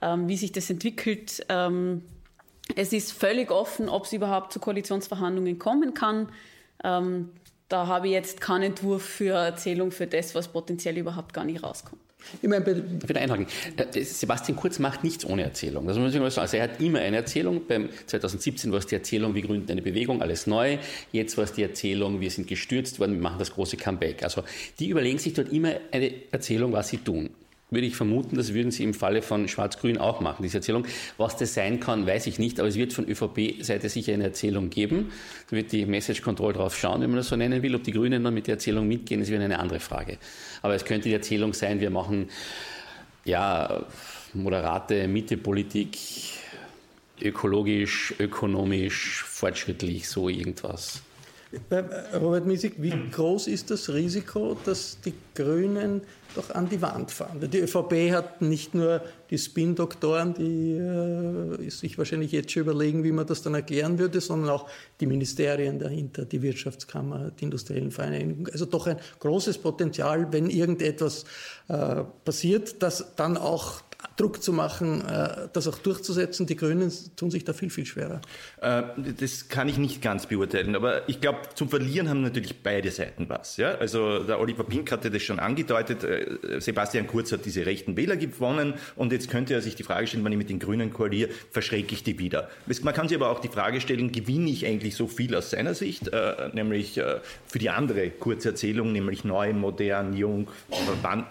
ähm, 0.00 0.28
wie 0.28 0.36
sich 0.36 0.50
das 0.50 0.70
entwickelt. 0.70 1.44
Ähm, 1.50 2.02
es 2.74 2.92
ist 2.92 3.12
völlig 3.12 3.50
offen, 3.50 3.88
ob 3.88 4.04
es 4.04 4.12
überhaupt 4.12 4.52
zu 4.52 4.60
Koalitionsverhandlungen 4.60 5.58
kommen 5.58 5.94
kann. 5.94 6.28
Ähm, 6.82 7.30
da 7.68 7.86
habe 7.86 8.06
ich 8.06 8.12
jetzt 8.12 8.40
keinen 8.40 8.64
Entwurf 8.64 9.02
für 9.02 9.34
Erzählung 9.34 9.90
für 9.90 10.06
das, 10.06 10.34
was 10.34 10.48
potenziell 10.48 10.96
überhaupt 10.98 11.32
gar 11.32 11.44
nicht 11.44 11.62
rauskommt. 11.62 12.00
Ich 12.42 12.48
meine, 12.48 12.64
bitte 12.64 13.20
einhaken. 13.20 13.46
Äh, 13.76 14.02
Sebastian 14.02 14.56
Kurz 14.56 14.78
macht 14.78 15.04
nichts 15.04 15.24
ohne 15.24 15.42
Erzählung. 15.42 15.86
Das 15.86 15.96
muss 15.96 16.12
ich 16.12 16.20
mal 16.20 16.30
sagen. 16.30 16.42
Also 16.42 16.56
er 16.56 16.64
hat 16.64 16.80
immer 16.80 16.98
eine 16.98 17.16
Erzählung. 17.16 17.66
Beim 17.68 17.88
2017 18.06 18.72
war 18.72 18.78
es 18.78 18.86
die 18.86 18.96
Erzählung, 18.96 19.34
wir 19.34 19.42
gründen 19.42 19.70
eine 19.70 19.82
Bewegung, 19.82 20.22
alles 20.22 20.46
neu. 20.46 20.78
Jetzt 21.12 21.36
war 21.36 21.44
es 21.44 21.52
die 21.52 21.62
Erzählung, 21.62 22.20
wir 22.20 22.30
sind 22.30 22.48
gestürzt 22.48 22.98
worden, 22.98 23.14
wir 23.14 23.22
machen 23.22 23.38
das 23.38 23.52
große 23.52 23.76
Comeback. 23.76 24.24
Also 24.24 24.42
die 24.80 24.88
überlegen 24.88 25.18
sich 25.18 25.34
dort 25.34 25.52
immer 25.52 25.74
eine 25.92 26.12
Erzählung, 26.32 26.72
was 26.72 26.88
sie 26.88 26.98
tun 26.98 27.30
würde 27.70 27.86
ich 27.86 27.96
vermuten, 27.96 28.36
das 28.36 28.54
würden 28.54 28.70
Sie 28.70 28.84
im 28.84 28.94
Falle 28.94 29.22
von 29.22 29.48
Schwarz-Grün 29.48 29.98
auch 29.98 30.20
machen, 30.20 30.42
diese 30.42 30.58
Erzählung. 30.58 30.86
Was 31.16 31.36
das 31.36 31.54
sein 31.54 31.80
kann, 31.80 32.06
weiß 32.06 32.28
ich 32.28 32.38
nicht, 32.38 32.60
aber 32.60 32.68
es 32.68 32.76
wird 32.76 32.92
von 32.92 33.08
ÖVP-Seite 33.08 33.88
sicher 33.88 34.12
eine 34.12 34.24
Erzählung 34.24 34.70
geben. 34.70 35.10
Da 35.50 35.56
wird 35.56 35.72
die 35.72 35.84
Message 35.84 36.22
Control 36.22 36.52
drauf 36.52 36.76
schauen, 36.76 37.00
wenn 37.00 37.10
man 37.10 37.16
das 37.16 37.28
so 37.28 37.36
nennen 37.36 37.62
will. 37.62 37.74
Ob 37.74 37.82
die 37.82 37.92
Grünen 37.92 38.22
dann 38.22 38.34
mit 38.34 38.46
der 38.46 38.54
Erzählung 38.54 38.86
mitgehen, 38.86 39.20
ist 39.20 39.30
wieder 39.30 39.40
eine 39.40 39.58
andere 39.58 39.80
Frage. 39.80 40.18
Aber 40.62 40.74
es 40.74 40.84
könnte 40.84 41.08
die 41.08 41.14
Erzählung 41.14 41.54
sein, 41.54 41.80
wir 41.80 41.90
machen, 41.90 42.28
ja, 43.24 43.84
moderate 44.32 45.08
Mittepolitik, 45.08 45.98
ökologisch, 47.20 48.14
ökonomisch, 48.20 49.24
fortschrittlich, 49.24 50.08
so 50.08 50.28
irgendwas. 50.28 51.02
Robert 52.14 52.44
Miesig, 52.44 52.74
wie 52.78 52.92
groß 53.12 53.46
ist 53.46 53.70
das 53.70 53.92
Risiko, 53.92 54.56
dass 54.64 54.98
die 55.04 55.14
Grünen 55.34 56.02
doch 56.34 56.50
an 56.50 56.68
die 56.68 56.82
Wand 56.82 57.12
fahren? 57.12 57.48
Die 57.48 57.60
ÖVP 57.60 58.12
hat 58.12 58.42
nicht 58.42 58.74
nur 58.74 59.00
die 59.30 59.38
Spin-Doktoren, 59.38 60.34
die 60.34 60.72
äh, 60.72 61.70
sich 61.70 61.98
wahrscheinlich 61.98 62.32
jetzt 62.32 62.50
schon 62.50 62.62
überlegen, 62.62 63.04
wie 63.04 63.12
man 63.12 63.26
das 63.26 63.42
dann 63.42 63.54
erklären 63.54 63.98
würde, 63.98 64.20
sondern 64.20 64.50
auch 64.50 64.68
die 65.00 65.06
Ministerien 65.06 65.78
dahinter, 65.78 66.24
die 66.24 66.42
Wirtschaftskammer, 66.42 67.30
die 67.38 67.44
industriellen 67.44 67.92
Vereinigungen. 67.92 68.50
Also 68.52 68.66
doch 68.66 68.88
ein 68.88 68.98
großes 69.20 69.58
Potenzial, 69.58 70.32
wenn 70.32 70.50
irgendetwas 70.50 71.24
äh, 71.68 72.02
passiert, 72.24 72.82
dass 72.82 73.14
dann 73.14 73.36
auch 73.36 73.82
Druck 74.16 74.42
zu 74.42 74.52
machen, 74.52 75.02
äh, 75.06 75.48
das 75.52 75.68
auch 75.68 75.78
durchzusetzen. 75.78 76.46
Die 76.46 76.56
Grünen 76.56 76.90
tun 77.16 77.30
sich 77.30 77.44
da 77.44 77.52
viel, 77.52 77.68
viel 77.68 77.84
schwerer. 77.84 78.22
Äh, 78.62 78.82
das 79.18 79.48
kann 79.48 79.68
ich 79.68 79.76
nicht 79.76 80.00
ganz 80.00 80.26
beurteilen, 80.26 80.74
aber 80.74 81.06
ich 81.06 81.20
glaube, 81.20 81.40
zum 81.54 81.68
Verlieren 81.68 82.08
haben 82.08 82.22
natürlich 82.22 82.62
beide 82.62 82.90
Seiten 82.90 83.28
was. 83.28 83.58
Ja? 83.58 83.74
Also 83.74 84.24
der 84.24 84.40
Oliver 84.40 84.64
Pink 84.64 84.90
hatte 84.90 85.10
das 85.10 85.22
schon 85.22 85.38
angedeutet, 85.38 86.02
äh, 86.02 86.60
Sebastian 86.60 87.06
Kurz 87.06 87.30
hat 87.30 87.44
diese 87.44 87.66
rechten 87.66 87.96
Wähler 87.96 88.16
gewonnen 88.16 88.74
und 88.96 89.12
jetzt 89.12 89.30
könnte 89.30 89.52
er 89.52 89.60
sich 89.60 89.74
die 89.74 89.82
Frage 89.82 90.06
stellen, 90.06 90.24
wenn 90.24 90.32
ich 90.32 90.38
mit 90.38 90.48
den 90.48 90.60
Grünen 90.60 90.92
koaliere, 90.92 91.30
verschrecke 91.50 91.92
ich 91.92 92.02
die 92.02 92.18
wieder. 92.18 92.48
Man 92.82 92.94
kann 92.94 93.08
sich 93.08 93.16
aber 93.18 93.30
auch 93.30 93.40
die 93.40 93.48
Frage 93.48 93.82
stellen, 93.82 94.12
gewinne 94.12 94.48
ich 94.48 94.64
eigentlich 94.64 94.96
so 94.96 95.08
viel 95.08 95.34
aus 95.34 95.50
seiner 95.50 95.74
Sicht, 95.74 96.10
nämlich 96.52 97.00
für 97.46 97.58
die 97.58 97.70
andere 97.70 98.10
Kurzerzählung, 98.10 98.92
nämlich 98.92 99.24
neu, 99.24 99.52
modern, 99.52 100.14
jung, 100.14 100.48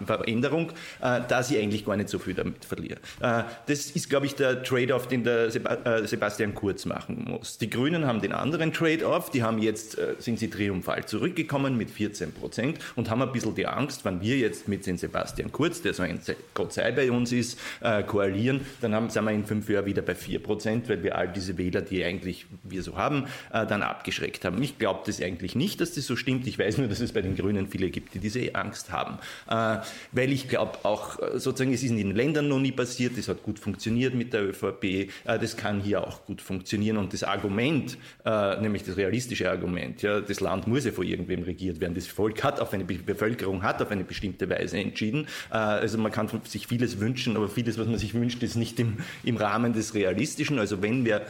Veränderung, 0.04 0.72
dass 1.00 1.50
ich 1.50 1.58
eigentlich 1.58 1.84
gar 1.84 1.96
nicht 1.96 2.08
so 2.08 2.18
viel 2.18 2.34
damit 2.34 2.64
verliere. 2.64 2.75
Äh, 3.20 3.44
das 3.66 3.90
ist, 3.90 4.08
glaube 4.08 4.26
ich, 4.26 4.34
der 4.34 4.62
Trade-off, 4.62 5.08
den 5.08 5.24
der 5.24 5.46
äh, 5.46 6.06
Sebastian 6.06 6.54
Kurz 6.54 6.84
machen 6.84 7.26
muss. 7.28 7.58
Die 7.58 7.70
Grünen 7.70 8.06
haben 8.06 8.20
den 8.20 8.32
anderen 8.32 8.72
Trade-off, 8.72 9.30
die 9.30 9.42
haben 9.42 9.58
jetzt, 9.58 9.98
äh, 9.98 10.14
sind 10.18 10.38
sie 10.38 10.48
triumphal 10.48 11.04
zurückgekommen 11.06 11.76
mit 11.76 11.90
14 11.90 12.32
Prozent 12.32 12.78
und 12.94 13.10
haben 13.10 13.22
ein 13.22 13.32
bisschen 13.32 13.54
die 13.54 13.66
Angst, 13.66 14.04
wenn 14.04 14.20
wir 14.20 14.36
jetzt 14.36 14.68
mit 14.68 14.86
den 14.86 14.98
Sebastian 14.98 15.52
Kurz, 15.52 15.82
der 15.82 15.94
so 15.94 16.02
ein 16.02 16.20
Gott 16.54 16.72
sei 16.72 16.92
bei 16.92 17.10
uns 17.10 17.32
ist, 17.32 17.58
koalieren, 18.06 18.62
dann 18.80 18.94
haben, 18.94 19.10
sind 19.10 19.24
wir 19.24 19.32
in 19.32 19.44
fünf 19.44 19.68
Jahren 19.68 19.86
wieder 19.86 20.02
bei 20.02 20.14
4 20.14 20.42
Prozent, 20.42 20.88
weil 20.88 21.02
wir 21.02 21.16
all 21.16 21.28
diese 21.28 21.56
Wähler, 21.58 21.82
die 21.82 22.04
eigentlich 22.04 22.46
wir 22.62 22.82
so 22.82 22.96
haben, 22.96 23.26
dann 23.52 23.82
abgeschreckt 23.82 24.44
haben. 24.44 24.60
Ich 24.62 24.78
glaube 24.78 25.00
das 25.06 25.20
eigentlich 25.20 25.54
nicht, 25.54 25.80
dass 25.80 25.92
das 25.92 26.06
so 26.06 26.16
stimmt. 26.16 26.46
Ich 26.46 26.58
weiß 26.58 26.78
nur, 26.78 26.88
dass 26.88 27.00
es 27.00 27.12
bei 27.12 27.22
den 27.22 27.36
Grünen 27.36 27.68
viele 27.68 27.90
gibt, 27.90 28.14
die 28.14 28.18
diese 28.18 28.54
Angst 28.54 28.90
haben. 28.90 29.18
Weil 29.46 30.32
ich 30.32 30.48
glaube 30.48 30.78
auch, 30.84 31.18
sozusagen, 31.34 31.72
es 31.72 31.82
ist 31.82 31.90
in 31.90 31.98
den 31.98 32.14
Ländern 32.14 32.48
noch 32.48 32.58
nie 32.66 32.72
passiert, 32.72 33.16
das 33.16 33.28
hat 33.28 33.42
gut 33.42 33.58
funktioniert 33.58 34.14
mit 34.14 34.32
der 34.32 34.48
ÖVP, 34.48 34.84
äh, 34.84 35.08
das 35.24 35.56
kann 35.56 35.80
hier 35.80 36.06
auch 36.06 36.24
gut 36.24 36.42
funktionieren. 36.42 36.96
Und 36.96 37.12
das 37.12 37.22
Argument, 37.22 37.96
äh, 38.24 38.60
nämlich 38.60 38.82
das 38.82 38.96
realistische 38.96 39.50
Argument, 39.50 40.02
ja, 40.02 40.20
das 40.20 40.40
Land 40.40 40.66
muss 40.66 40.84
ja 40.84 40.92
von 40.92 41.06
irgendwem 41.06 41.42
regiert 41.42 41.80
werden, 41.80 41.94
das 41.94 42.06
Volk 42.06 42.42
hat 42.42 42.60
auf 42.60 42.72
eine 42.72 42.84
Bevölkerung 42.84 43.62
hat 43.62 43.80
auf 43.80 43.90
eine 43.90 44.04
bestimmte 44.04 44.48
Weise 44.50 44.78
entschieden. 44.78 45.26
Äh, 45.50 45.56
also 45.56 45.98
man 45.98 46.12
kann 46.12 46.28
sich 46.44 46.66
vieles 46.66 47.00
wünschen, 47.00 47.36
aber 47.36 47.48
vieles, 47.48 47.78
was 47.78 47.86
man 47.86 47.98
sich 47.98 48.14
wünscht, 48.14 48.42
ist 48.42 48.56
nicht 48.56 48.78
im, 48.80 48.98
im 49.24 49.36
Rahmen 49.36 49.72
des 49.72 49.94
Realistischen. 49.94 50.58
Also 50.58 50.82
wenn 50.82 51.04
wir 51.04 51.22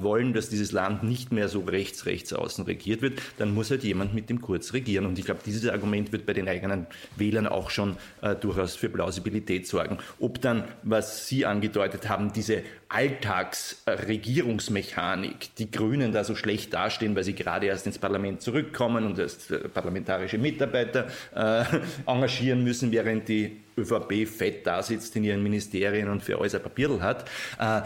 wollen, 0.00 0.32
dass 0.32 0.48
dieses 0.48 0.72
Land 0.72 1.02
nicht 1.02 1.32
mehr 1.32 1.48
so 1.48 1.60
rechts, 1.60 2.06
rechts 2.06 2.32
außen 2.32 2.64
regiert 2.64 3.02
wird, 3.02 3.20
dann 3.38 3.54
muss 3.54 3.70
halt 3.70 3.84
jemand 3.84 4.14
mit 4.14 4.30
dem 4.30 4.40
Kurz 4.40 4.72
regieren. 4.72 5.06
Und 5.06 5.18
ich 5.18 5.24
glaube, 5.24 5.40
dieses 5.44 5.68
Argument 5.68 6.12
wird 6.12 6.26
bei 6.26 6.32
den 6.32 6.48
eigenen 6.48 6.86
Wählern 7.16 7.46
auch 7.46 7.70
schon 7.70 7.96
durchaus 8.40 8.76
für 8.76 8.88
Plausibilität 8.88 9.66
sorgen. 9.66 9.98
Ob 10.18 10.40
dann, 10.40 10.53
was 10.82 11.26
Sie 11.26 11.44
angedeutet 11.44 12.08
haben, 12.08 12.32
diese 12.32 12.62
Alltagsregierungsmechanik, 12.88 15.54
die 15.56 15.68
Grünen 15.70 16.12
da 16.12 16.22
so 16.22 16.36
schlecht 16.36 16.72
dastehen, 16.72 17.16
weil 17.16 17.24
sie 17.24 17.34
gerade 17.34 17.66
erst 17.66 17.86
ins 17.86 17.98
Parlament 17.98 18.40
zurückkommen 18.40 19.04
und 19.04 19.18
erst 19.18 19.50
äh, 19.50 19.68
parlamentarische 19.68 20.38
Mitarbeiter 20.38 21.08
äh, 21.34 21.64
engagieren 22.06 22.62
müssen, 22.62 22.92
während 22.92 23.28
die 23.28 23.64
ÖVP 23.76 24.28
fett 24.28 24.64
da 24.66 24.82
sitzt 24.82 25.16
in 25.16 25.24
ihren 25.24 25.42
Ministerien 25.42 26.08
und 26.08 26.22
für 26.22 26.38
alles 26.38 26.54
ein 26.54 26.62
Papierl 26.62 27.02
hat. 27.02 27.28
Äh, 27.58 27.82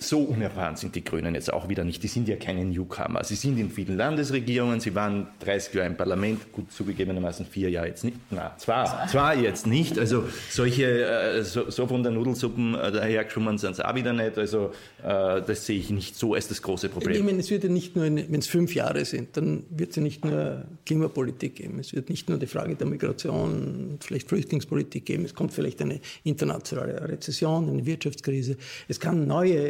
so 0.00 0.20
unerfahren 0.20 0.76
sind 0.76 0.94
die 0.94 1.04
Grünen 1.04 1.34
jetzt 1.34 1.52
auch 1.52 1.68
wieder 1.68 1.84
nicht. 1.84 2.02
Die 2.02 2.08
sind 2.08 2.28
ja 2.28 2.36
keine 2.36 2.64
Newcomer. 2.64 3.24
Sie 3.24 3.34
sind 3.34 3.58
in 3.58 3.70
vielen 3.70 3.96
Landesregierungen, 3.96 4.80
sie 4.80 4.94
waren 4.94 5.28
30 5.40 5.74
Jahre 5.74 5.88
im 5.88 5.96
Parlament, 5.96 6.52
gut 6.52 6.72
zugegebenermaßen 6.72 7.46
vier 7.46 7.70
Jahre 7.70 7.88
jetzt 7.88 8.04
nicht, 8.04 8.16
na, 8.30 8.54
zwar, 8.58 9.06
zwar 9.08 9.36
jetzt 9.36 9.66
nicht, 9.66 9.98
also 9.98 10.24
solche, 10.50 11.04
äh, 11.04 11.42
so, 11.42 11.70
so 11.70 11.86
von 11.86 12.02
der 12.02 12.12
Nudelsuppen 12.12 12.74
äh, 12.74 12.92
dahergeschwommen 12.92 13.58
sind 13.58 13.72
es 13.72 13.80
auch 13.80 13.94
wieder 13.94 14.12
nicht, 14.12 14.38
also 14.38 14.72
äh, 15.02 15.42
das 15.42 15.66
sehe 15.66 15.78
ich 15.78 15.90
nicht 15.90 16.16
so 16.16 16.34
als 16.34 16.48
das 16.48 16.62
große 16.62 16.88
Problem. 16.88 17.16
Ich 17.16 17.22
meine, 17.22 17.38
es 17.38 17.50
wird 17.50 17.64
ja 17.64 17.70
nicht 17.70 17.96
nur, 17.96 18.04
wenn 18.04 18.38
es 18.38 18.46
fünf 18.46 18.74
Jahre 18.74 19.04
sind, 19.04 19.36
dann 19.36 19.64
wird 19.70 19.90
es 19.90 19.96
ja 19.96 20.02
nicht 20.02 20.24
nur 20.24 20.64
Klimapolitik 20.86 21.56
geben, 21.56 21.78
es 21.78 21.94
wird 21.94 22.10
nicht 22.10 22.28
nur 22.28 22.38
die 22.38 22.46
Frage 22.46 22.74
der 22.74 22.86
Migration, 22.86 23.98
vielleicht 24.00 24.28
Flüchtlingspolitik 24.28 25.06
geben, 25.06 25.24
es 25.24 25.34
kommt 25.34 25.52
vielleicht 25.52 25.80
eine 25.80 26.00
internationale 26.24 27.08
Rezession, 27.08 27.68
eine 27.68 27.86
Wirtschaftskrise, 27.86 28.56
es 28.88 29.00
kann 29.00 29.26
neue 29.26 29.63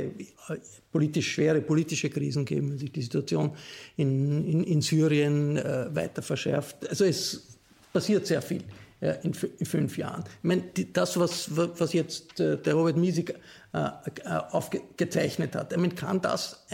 politisch 0.92 1.32
schwere 1.32 1.60
politische 1.60 2.10
Krisen 2.10 2.44
geben, 2.44 2.70
wenn 2.70 2.78
sich 2.78 2.92
die 2.92 3.02
Situation 3.02 3.52
in, 3.96 4.44
in, 4.46 4.64
in 4.64 4.80
Syrien 4.80 5.56
äh, 5.56 5.94
weiter 5.94 6.22
verschärft. 6.22 6.88
Also 6.88 7.04
es 7.04 7.58
passiert 7.92 8.26
sehr 8.26 8.42
viel 8.42 8.62
äh, 9.00 9.16
in, 9.22 9.34
in, 9.58 9.66
fünf 9.66 9.98
Jahren. 9.98 10.24
Ich 10.26 10.44
meine, 10.44 10.62
die, 10.76 10.92
das, 10.92 11.18
was, 11.18 11.48
was 11.56 11.92
jetzt 11.92 12.40
äh, 12.40 12.56
der 12.56 12.74
Robert 12.74 12.96
Miesig 12.96 13.34
äh, 13.72 13.88
aufgezeichnet 14.50 15.54
hat, 15.54 15.72
ich 15.72 15.78
meine, 15.78 15.94
kann 15.94 16.20
das 16.20 16.64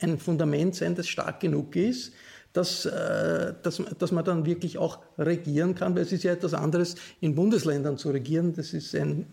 ein 0.00 0.18
Fundament 0.18 0.74
sein, 0.74 0.94
das 0.94 1.06
stark 1.06 1.40
genug 1.40 1.76
ist, 1.76 2.12
dass, 2.52 2.84
äh, 2.84 3.54
dass, 3.62 3.82
dass 3.98 4.12
man 4.12 4.24
dann 4.24 4.44
wirklich 4.44 4.78
auch 4.78 4.98
regieren 5.18 5.74
kann, 5.74 5.94
weil 5.94 6.02
es 6.02 6.12
ist 6.12 6.24
ja 6.24 6.32
etwas 6.32 6.54
anderes, 6.54 6.96
in 7.20 7.34
Bundesländern 7.34 7.96
zu 7.96 8.10
regieren. 8.10 8.54
Das 8.54 8.72
ist 8.72 8.94
ein, 8.94 9.26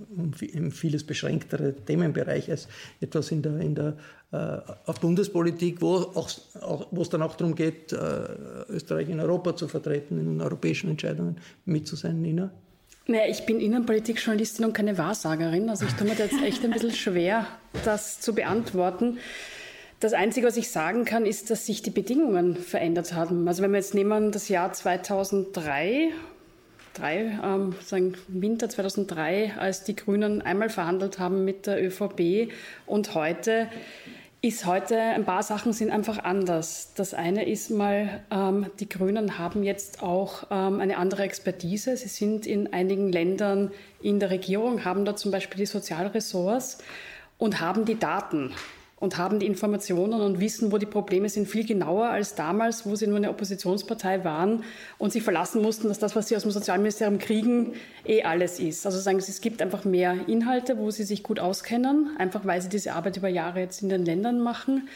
ein 0.54 0.72
vieles 0.72 1.04
beschränkterer 1.04 1.74
Themenbereich 1.86 2.50
als 2.52 2.68
etwas 3.02 3.32
in 3.32 3.42
der, 3.42 3.60
in 3.60 3.76
der 3.76 3.98
äh, 4.32 4.60
auf 4.86 5.00
Bundespolitik, 5.00 5.82
wo, 5.82 5.96
auch, 5.96 6.30
auch, 6.62 6.88
wo 6.92 7.02
es 7.02 7.10
dann 7.10 7.22
auch 7.22 7.36
darum 7.36 7.56
geht, 7.56 7.94
äh, 7.94 7.98
Österreich 8.70 9.10
in 9.10 9.20
Europa 9.20 9.56
zu 9.56 9.68
vertreten, 9.68 10.20
in 10.20 10.42
europäischen 10.42 10.90
Entscheidungen 10.90 11.38
mit 11.66 11.88
zu 11.88 11.96
sein. 11.96 12.22
Nina? 12.22 12.52
Naja, 13.08 13.24
ich 13.30 13.46
bin 13.46 13.62
Innenpolitikjournalistin 13.62 14.66
und 14.66 14.74
keine 14.74 14.98
Wahrsagerin. 14.98 15.70
Also 15.70 15.86
ich 15.86 15.94
tue 15.94 16.08
mir 16.08 16.16
da 16.16 16.26
jetzt 16.26 16.42
echt 16.44 16.64
ein 16.66 16.72
bisschen 16.72 16.92
schwer, 16.92 17.48
das 17.86 18.20
zu 18.20 18.36
beantworten. 18.36 19.18
Das 20.00 20.14
Einzige, 20.14 20.46
was 20.46 20.58
ich 20.58 20.70
sagen 20.70 21.06
kann, 21.06 21.26
ist, 21.26 21.50
dass 21.50 21.66
sich 21.66 21.82
die 21.82 21.90
Bedingungen 21.90 22.56
verändert 22.56 23.14
haben. 23.14 23.48
Also 23.48 23.64
wenn 23.64 23.72
wir 23.72 23.80
jetzt 23.80 23.96
nehmen 23.96 24.32
das 24.32 24.48
Jahr 24.48 24.72
2003, 24.72 26.10
drei, 26.94 27.40
ähm, 27.44 27.74
sagen 27.84 28.14
Winter 28.28 28.70
2003, 28.70 29.54
als 29.58 29.86
die 29.86 29.96
Grünen 29.96 30.44
einmal 30.44 30.70
verhandelt 30.70 31.18
haben 31.18 31.46
mit 31.46 31.66
der 31.66 31.84
ÖVP 31.84 32.52
und 32.86 33.16
heute 33.16 33.70
ist 34.44 34.68
heute, 34.68 35.00
ein 35.00 35.26
paar 35.26 35.42
Sachen 35.42 35.74
sind 35.74 35.90
einfach 35.90 36.20
anders. 36.24 36.92
Das 36.96 37.16
eine 37.16 37.50
ist 37.50 37.72
mal, 37.72 38.24
ähm, 38.30 38.68
die 38.80 38.88
Grünen 38.88 39.40
haben 39.40 39.64
jetzt 39.64 40.04
auch 40.04 40.44
ähm, 40.52 40.80
eine 40.80 40.98
andere 40.98 41.24
Expertise. 41.24 41.98
Sie 41.98 42.08
sind 42.08 42.46
in 42.46 42.72
einigen 42.72 43.12
Ländern 43.12 43.72
in 44.00 44.20
der 44.20 44.30
Regierung, 44.30 44.86
haben 44.86 45.06
da 45.06 45.16
zum 45.16 45.32
Beispiel 45.32 45.58
die 45.58 45.66
Sozialressorts 45.66 46.78
und 47.40 47.62
haben 47.62 47.86
die 47.86 47.98
Daten 47.98 48.54
und 49.00 49.18
haben 49.18 49.40
die 49.40 49.46
Informationen 49.46 50.22
und 50.22 50.40
wissen, 50.40 50.72
wo 50.72 50.78
die 50.80 50.88
Probleme 50.88 51.30
sind, 51.30 51.48
viel 51.48 51.66
genauer 51.66 52.08
als 52.08 52.34
damals, 52.34 52.86
wo 52.86 52.96
sie 52.96 53.06
nur 53.06 53.18
eine 53.18 53.30
Oppositionspartei 53.30 54.24
waren 54.24 54.64
und 54.98 55.12
sich 55.12 55.22
verlassen 55.22 55.62
mussten, 55.62 55.88
dass 55.88 56.00
das, 56.00 56.16
was 56.16 56.28
sie 56.28 56.36
aus 56.36 56.42
dem 56.42 56.52
Sozialministerium 56.52 57.20
kriegen, 57.20 57.74
eh 58.06 58.24
alles 58.24 58.60
ist. 58.60 58.86
Also 58.86 59.00
sagen 59.00 59.20
sie, 59.20 59.32
es 59.32 59.42
gibt 59.42 59.62
einfach 59.62 59.86
mehr 59.86 60.16
Inhalte, 60.28 60.80
wo 60.80 60.90
sie 60.90 61.04
sich 61.04 61.22
gut 61.22 61.40
auskennen, 61.40 62.16
einfach 62.18 62.46
weil 62.46 62.62
sie 62.62 62.70
diese 62.70 62.94
Arbeit 62.94 63.18
über 63.18 63.28
Jahre 63.28 63.60
jetzt 63.60 63.84
in 63.84 63.90
den 63.90 64.04
Ländern 64.04 64.40
machen. 64.40 64.88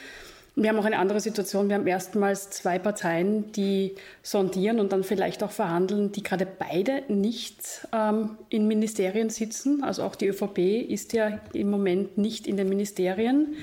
Wir 0.53 0.69
haben 0.69 0.79
auch 0.79 0.85
eine 0.85 0.97
andere 0.99 1.21
Situation. 1.21 1.69
Wir 1.69 1.75
haben 1.75 1.87
erstmals 1.87 2.49
zwei 2.49 2.77
Parteien, 2.77 3.53
die 3.53 3.95
sondieren 4.21 4.81
und 4.81 4.91
dann 4.91 5.05
vielleicht 5.05 5.43
auch 5.43 5.51
verhandeln, 5.51 6.11
die 6.11 6.23
gerade 6.23 6.45
beide 6.45 7.03
nicht 7.07 7.87
ähm, 7.93 8.37
in 8.49 8.67
Ministerien 8.67 9.29
sitzen. 9.29 9.81
Also 9.81 10.03
auch 10.03 10.13
die 10.13 10.27
ÖVP 10.27 10.57
ist 10.89 11.13
ja 11.13 11.39
im 11.53 11.69
Moment 11.69 12.17
nicht 12.17 12.47
in 12.47 12.57
den 12.57 12.67
Ministerien. 12.67 13.55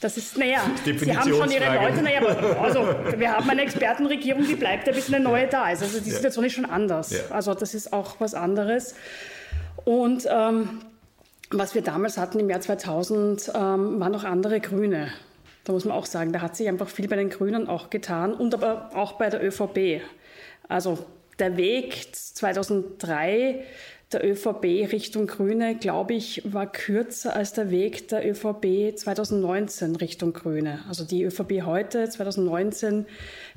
Das 0.00 0.16
ist, 0.16 0.38
naja, 0.38 0.60
Sie 0.84 1.16
haben 1.16 1.28
schon 1.28 1.50
Ihre 1.50 1.74
Leute, 1.74 2.02
naja, 2.02 2.20
also 2.60 2.94
wir 3.16 3.32
haben 3.32 3.50
eine 3.50 3.62
Expertenregierung, 3.62 4.46
die 4.46 4.54
bleibt 4.54 4.86
ja, 4.86 4.92
bis 4.92 5.12
eine 5.12 5.24
neue 5.24 5.48
da 5.48 5.70
ist. 5.70 5.82
Also 5.82 5.98
die 5.98 6.10
Situation 6.10 6.44
ist 6.44 6.52
schon 6.52 6.66
anders. 6.66 7.10
Ja. 7.10 7.18
Also 7.30 7.54
das 7.54 7.74
ist 7.74 7.92
auch 7.92 8.20
was 8.20 8.34
anderes. 8.34 8.94
Und 9.84 10.28
ähm, 10.30 10.80
was 11.50 11.74
wir 11.74 11.82
damals 11.82 12.18
hatten 12.18 12.38
im 12.38 12.48
Jahr 12.50 12.60
2000, 12.60 13.48
ähm, 13.48 14.00
waren 14.00 14.12
noch 14.12 14.24
andere 14.24 14.60
Grüne. 14.60 15.08
Da 15.66 15.72
muss 15.72 15.84
man 15.84 15.96
auch 15.96 16.06
sagen, 16.06 16.32
da 16.32 16.42
hat 16.42 16.54
sich 16.54 16.68
einfach 16.68 16.88
viel 16.88 17.08
bei 17.08 17.16
den 17.16 17.28
Grünen 17.28 17.68
auch 17.68 17.90
getan 17.90 18.32
und 18.32 18.54
aber 18.54 18.90
auch 18.94 19.14
bei 19.14 19.30
der 19.30 19.44
ÖVP. 19.44 20.00
Also 20.68 20.98
der 21.40 21.56
Weg 21.56 22.14
2003 22.14 23.64
der 24.12 24.24
ÖVP 24.24 24.92
Richtung 24.92 25.26
Grüne, 25.26 25.76
glaube 25.76 26.14
ich, 26.14 26.42
war 26.44 26.70
kürzer 26.70 27.34
als 27.34 27.54
der 27.54 27.72
Weg 27.72 28.06
der 28.08 28.24
ÖVP 28.24 28.96
2019 28.96 29.96
Richtung 29.96 30.32
Grüne. 30.32 30.78
Also 30.88 31.04
die 31.04 31.24
ÖVP 31.24 31.64
heute, 31.64 32.08
2019, 32.08 33.06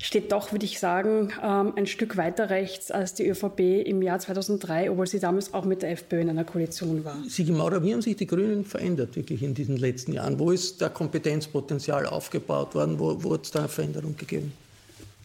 steht 0.00 0.32
doch, 0.32 0.50
würde 0.50 0.64
ich 0.64 0.80
sagen, 0.80 1.32
ähm, 1.40 1.74
ein 1.76 1.86
Stück 1.86 2.16
weiter 2.16 2.50
rechts 2.50 2.90
als 2.90 3.14
die 3.14 3.28
ÖVP 3.28 3.60
im 3.86 4.02
Jahr 4.02 4.18
2003, 4.18 4.90
obwohl 4.90 5.06
sie 5.06 5.20
damals 5.20 5.54
auch 5.54 5.64
mit 5.64 5.82
der 5.82 5.92
FPÖ 5.92 6.20
in 6.20 6.30
einer 6.30 6.44
Koalition 6.44 7.04
war. 7.04 7.16
Sigi 7.28 7.52
Maurer, 7.52 7.84
wie 7.84 7.92
haben 7.92 8.02
sich 8.02 8.16
die 8.16 8.26
Grünen 8.26 8.64
verändert 8.64 9.14
wirklich 9.14 9.44
in 9.44 9.54
diesen 9.54 9.76
letzten 9.76 10.12
Jahren? 10.12 10.40
Wo 10.40 10.50
ist 10.50 10.82
da 10.82 10.88
Kompetenzpotenzial 10.88 12.06
aufgebaut 12.06 12.74
worden? 12.74 12.98
Wo, 12.98 13.22
wo 13.22 13.34
hat 13.34 13.44
es 13.44 13.52
da 13.52 13.60
eine 13.60 13.68
Veränderung 13.68 14.16
gegeben? 14.16 14.52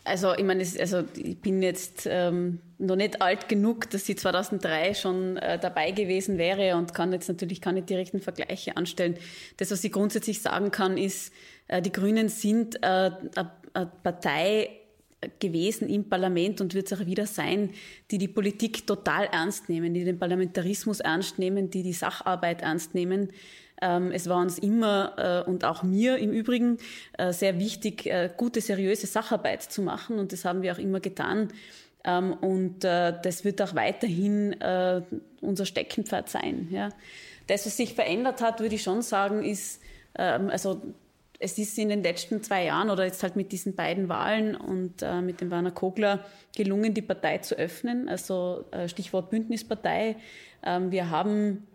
Also 0.06 0.36
ich 0.36 0.44
meine, 0.44 0.64
also 0.80 1.04
ich 1.16 1.40
bin 1.40 1.64
jetzt 1.64 2.08
ähm, 2.10 2.60
noch 2.78 2.96
nicht 2.96 3.24
alt 3.24 3.50
genug, 3.50 3.90
dass 3.90 4.06
sie 4.06 4.16
2003 4.16 4.94
schon 4.94 5.38
äh, 5.38 5.58
dabei 5.58 5.92
gewesen 5.92 6.38
wäre 6.38 6.78
und 6.78 6.94
kann 6.94 7.12
jetzt 7.12 7.28
natürlich 7.28 7.60
keine 7.60 7.82
direkten 7.82 8.22
Vergleiche 8.22 8.78
anstellen. 8.78 9.18
Das, 9.58 9.72
was 9.72 9.84
ich 9.84 9.92
grundsätzlich 9.92 10.44
sagen 10.44 10.70
kann, 10.70 10.98
ist, 10.98 11.34
äh, 11.68 11.82
die 11.82 11.92
Grünen 11.92 12.30
sind 12.30 12.76
äh, 12.84 13.12
eine 13.36 13.92
Partei 14.04 14.70
gewesen 15.40 15.90
im 15.90 16.08
Parlament 16.08 16.62
und 16.62 16.76
wird 16.76 16.92
es 16.92 17.00
auch 17.00 17.06
wieder 17.08 17.26
sein, 17.26 17.72
die 18.12 18.20
die 18.20 18.28
Politik 18.28 18.86
total 18.86 19.26
ernst 19.32 19.70
nehmen, 19.70 19.96
die 19.96 20.04
den 20.04 20.20
Parlamentarismus 20.20 21.00
ernst 21.00 21.40
nehmen, 21.40 21.72
die 21.72 21.82
die 21.82 21.94
Sacharbeit 21.94 22.62
ernst 22.62 22.94
nehmen 22.94 23.30
es 23.78 24.30
war 24.30 24.40
uns 24.40 24.58
immer 24.58 25.44
äh, 25.46 25.50
und 25.50 25.66
auch 25.66 25.84
mir 25.84 26.18
im 26.18 26.32
Übrigen 26.32 26.78
äh, 27.18 27.34
sehr 27.34 27.60
wichtig, 27.60 28.06
äh, 28.06 28.30
gute, 28.36 28.62
seriöse 28.62 29.06
Sacharbeit 29.06 29.64
zu 29.64 29.82
machen 29.82 30.18
und 30.18 30.32
das 30.32 30.46
haben 30.46 30.62
wir 30.62 30.74
auch 30.74 30.80
immer 30.80 31.02
getan. 31.02 31.50
Ähm, 32.04 32.34
und 32.34 32.84
das 32.84 33.44
wird 33.44 33.62
auch 33.62 33.76
weiterhin 33.76 34.56
unser 35.42 35.66
Steckenpferd 35.66 36.30
sein. 36.30 36.92
Das, 37.48 37.66
was 37.66 37.78
sich 37.78 37.94
verändert 37.94 38.42
hat, 38.42 38.60
würde 38.60 38.76
ich 38.76 38.84
schon 38.84 39.02
sagen, 39.02 39.44
ist, 39.44 39.82
ähm, 40.18 40.50
also 40.50 40.82
es 41.40 41.58
ist 41.58 41.78
in 41.78 41.90
den 41.90 42.02
letzten 42.02 42.42
zwei 42.42 42.66
Jahren 42.66 42.90
oder 42.90 43.06
jetzt 43.06 43.22
halt 43.22 43.36
mit 43.36 43.52
diesen 43.52 43.76
beiden 43.76 44.10
Wahlen 44.10 44.56
und 44.56 45.02
äh, 45.02 45.22
mit 45.22 45.42
dem 45.42 45.52
Werner 45.52 45.72
Kogler 45.72 46.26
gelungen, 46.56 46.94
die 46.94 47.02
Partei 47.02 47.40
zu 47.40 47.56
öffnen. 47.56 48.08
Also 48.08 48.66
äh, 48.72 48.88
Stichwort 48.88 49.30
Bündnispartei. 49.30 50.16
Ähm, 50.64 50.92
wir 50.92 51.10
haben 51.10 51.68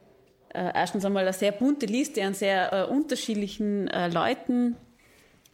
äh, 0.54 0.72
erstens 0.74 1.04
einmal 1.04 1.24
eine 1.24 1.32
sehr 1.32 1.52
bunte 1.52 1.86
Liste 1.86 2.22
an 2.24 2.34
sehr 2.34 2.72
äh, 2.72 2.84
unterschiedlichen 2.90 3.88
äh, 3.88 4.08
Leuten. 4.08 4.76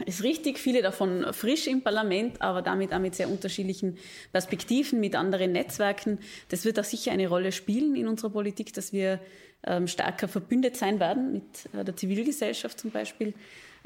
Ist 0.05 0.23
richtig, 0.23 0.59
viele 0.59 0.83
davon 0.83 1.27
frisch 1.33 1.67
im 1.67 1.83
Parlament, 1.83 2.43
aber 2.43 2.61
damit 2.61 2.93
auch 2.93 2.99
mit 2.99 3.15
sehr 3.15 3.31
unterschiedlichen 3.31 3.97
Perspektiven, 4.31 5.01
mit 5.01 5.15
anderen 5.15 5.53
Netzwerken. 5.53 6.19
Das 6.51 6.67
wird 6.67 6.79
auch 6.79 6.85
sicher 6.85 7.13
eine 7.13 7.29
Rolle 7.29 7.51
spielen 7.51 7.97
in 7.97 8.07
unserer 8.07 8.31
Politik, 8.31 8.75
dass 8.75 8.93
wir 8.93 9.21
ähm, 9.65 9.89
stärker 9.89 10.29
verbündet 10.29 10.77
sein 10.77 11.01
werden 11.01 11.33
mit 11.33 11.45
äh, 11.75 11.83
der 11.83 11.97
Zivilgesellschaft 11.97 12.79
zum 12.79 12.91
Beispiel. 12.91 13.35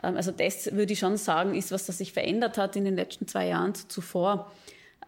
Ähm, 0.03 0.17
also 0.17 0.33
das 0.33 0.73
würde 0.73 0.93
ich 0.93 0.99
schon 0.99 1.17
sagen, 1.17 1.55
ist 1.55 1.71
was, 1.71 1.87
das 1.87 1.99
sich 1.99 2.13
verändert 2.13 2.59
hat 2.59 2.77
in 2.77 2.85
den 2.85 2.97
letzten 2.97 3.29
zwei 3.29 3.47
Jahren 3.49 3.75
zuvor. 3.75 4.51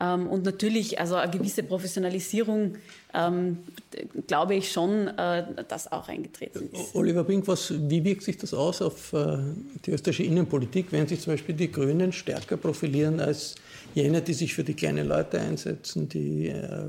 Ähm, 0.02 0.26
und 0.26 0.44
natürlich, 0.44 0.98
also 0.98 1.14
eine 1.14 1.30
gewisse 1.30 1.62
Professionalisierung, 1.62 2.76
ähm, 3.14 3.58
glaube 4.26 4.56
ich 4.56 4.72
schon, 4.72 5.06
äh, 5.06 5.44
dass 5.68 5.90
auch 5.92 6.08
eingetreten 6.08 6.70
ist. 6.72 6.94
Oliver 6.94 7.24
Pink, 7.24 7.46
was, 7.46 7.72
wie 7.88 8.02
wirkt 8.02 8.22
sich 8.22 8.36
das 8.36 8.52
aus 8.52 8.82
auf 8.82 9.12
äh, 9.12 9.38
die 9.84 9.92
österreichische 9.92 10.24
Innenpolitik, 10.24 10.86
wenn 10.90 11.06
sich 11.06 11.20
zum 11.20 11.34
Beispiel 11.34 11.54
die 11.54 11.70
Grünen 11.70 12.12
stärker 12.12 12.56
profilieren 12.56 13.20
als 13.20 13.54
jene, 13.94 14.22
die 14.22 14.34
sich 14.34 14.54
für 14.54 14.64
die 14.64 14.74
kleinen 14.74 15.06
Leute 15.06 15.38
einsetzen, 15.38 16.08
die 16.08 16.48
äh, 16.48 16.88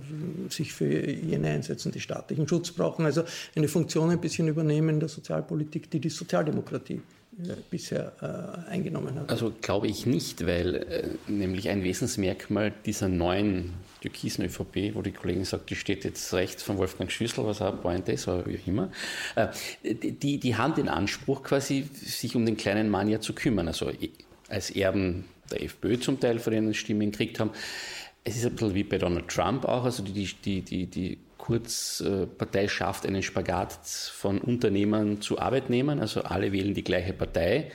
sich 0.49 0.73
für 0.73 1.07
jene 1.07 1.49
einsetzen, 1.49 1.91
die 1.91 1.99
staatlichen 1.99 2.47
Schutz 2.47 2.71
brauchen, 2.71 3.05
also 3.05 3.23
eine 3.55 3.67
Funktion 3.67 4.09
ein 4.09 4.21
bisschen 4.21 4.47
übernehmen 4.47 4.89
in 4.89 4.99
der 4.99 5.09
Sozialpolitik, 5.09 5.91
die 5.91 5.99
die 5.99 6.09
Sozialdemokratie 6.09 7.01
bisher 7.69 8.13
äh, 8.21 8.71
eingenommen 8.71 9.15
hat. 9.15 9.29
Also 9.29 9.53
glaube 9.61 9.87
ich 9.87 10.05
nicht, 10.05 10.45
weil 10.45 10.75
äh, 10.75 11.07
nämlich 11.27 11.69
ein 11.69 11.83
Wesensmerkmal 11.83 12.73
dieser 12.85 13.09
neuen 13.09 13.73
türkisen 14.01 14.45
ÖVP, 14.45 14.95
wo 14.95 15.01
die 15.01 15.11
Kollegin 15.11 15.45
sagt, 15.45 15.69
die 15.69 15.75
steht 15.75 16.03
jetzt 16.03 16.33
rechts 16.33 16.61
von 16.61 16.77
Wolfgang 16.77 17.11
Schüssel, 17.11 17.45
was 17.45 17.61
auch 17.61 17.81
Point 17.81 18.09
ist, 18.09 18.27
oder 18.27 18.45
wie 18.45 18.57
auch 18.57 18.67
immer, 18.67 18.91
äh, 19.35 19.47
die, 19.83 20.39
die 20.39 20.55
haben 20.55 20.75
den 20.75 20.89
Anspruch 20.89 21.43
quasi, 21.43 21.87
sich 21.93 22.35
um 22.35 22.45
den 22.45 22.57
kleinen 22.57 22.89
Mann 22.89 23.07
ja 23.07 23.19
zu 23.19 23.33
kümmern. 23.33 23.67
Also 23.67 23.91
als 24.49 24.69
Erben 24.71 25.25
der 25.51 25.63
FPÖ 25.63 25.99
zum 25.99 26.19
Teil, 26.19 26.39
von 26.39 26.53
denen 26.53 26.73
Stimmen 26.73 27.11
gekriegt 27.11 27.39
haben. 27.39 27.51
Es 28.23 28.37
ist 28.37 28.45
ein 28.45 28.53
bisschen 28.53 28.73
wie 28.73 28.83
bei 28.83 28.97
Donald 28.97 29.27
Trump 29.27 29.65
auch, 29.65 29.83
also 29.83 30.03
die, 30.03 30.29
die, 30.45 30.61
die, 30.61 30.85
die 30.85 31.17
Kurzpartei 31.43 32.69
schafft 32.69 33.05
einen 33.05 33.21
Spagat 33.21 33.73
von 33.83 34.37
Unternehmern 34.39 35.19
zu 35.19 35.39
Arbeitnehmern, 35.39 35.99
also 35.99 36.23
alle 36.23 36.53
wählen 36.53 36.73
die 36.73 36.85
gleiche 36.85 37.11
Partei. 37.11 37.69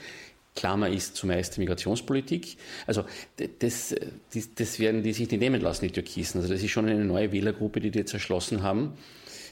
Klammer 0.55 0.89
ist 0.89 1.15
zumeist 1.15 1.55
die 1.55 1.59
Migrationspolitik. 1.59 2.57
Also 2.87 3.05
das, 3.59 3.95
das, 4.33 4.55
das 4.55 4.79
werden 4.79 5.03
die 5.03 5.13
sich 5.13 5.29
nicht 5.29 5.39
nehmen 5.39 5.61
lassen, 5.61 5.85
die 5.85 5.91
Türkisen. 5.91 6.41
Also 6.41 6.51
das 6.51 6.63
ist 6.63 6.71
schon 6.71 6.87
eine 6.87 7.05
neue 7.05 7.31
Wählergruppe, 7.31 7.79
die 7.79 7.91
die 7.91 7.99
jetzt 7.99 8.11
erschlossen 8.11 8.63
haben. 8.63 8.93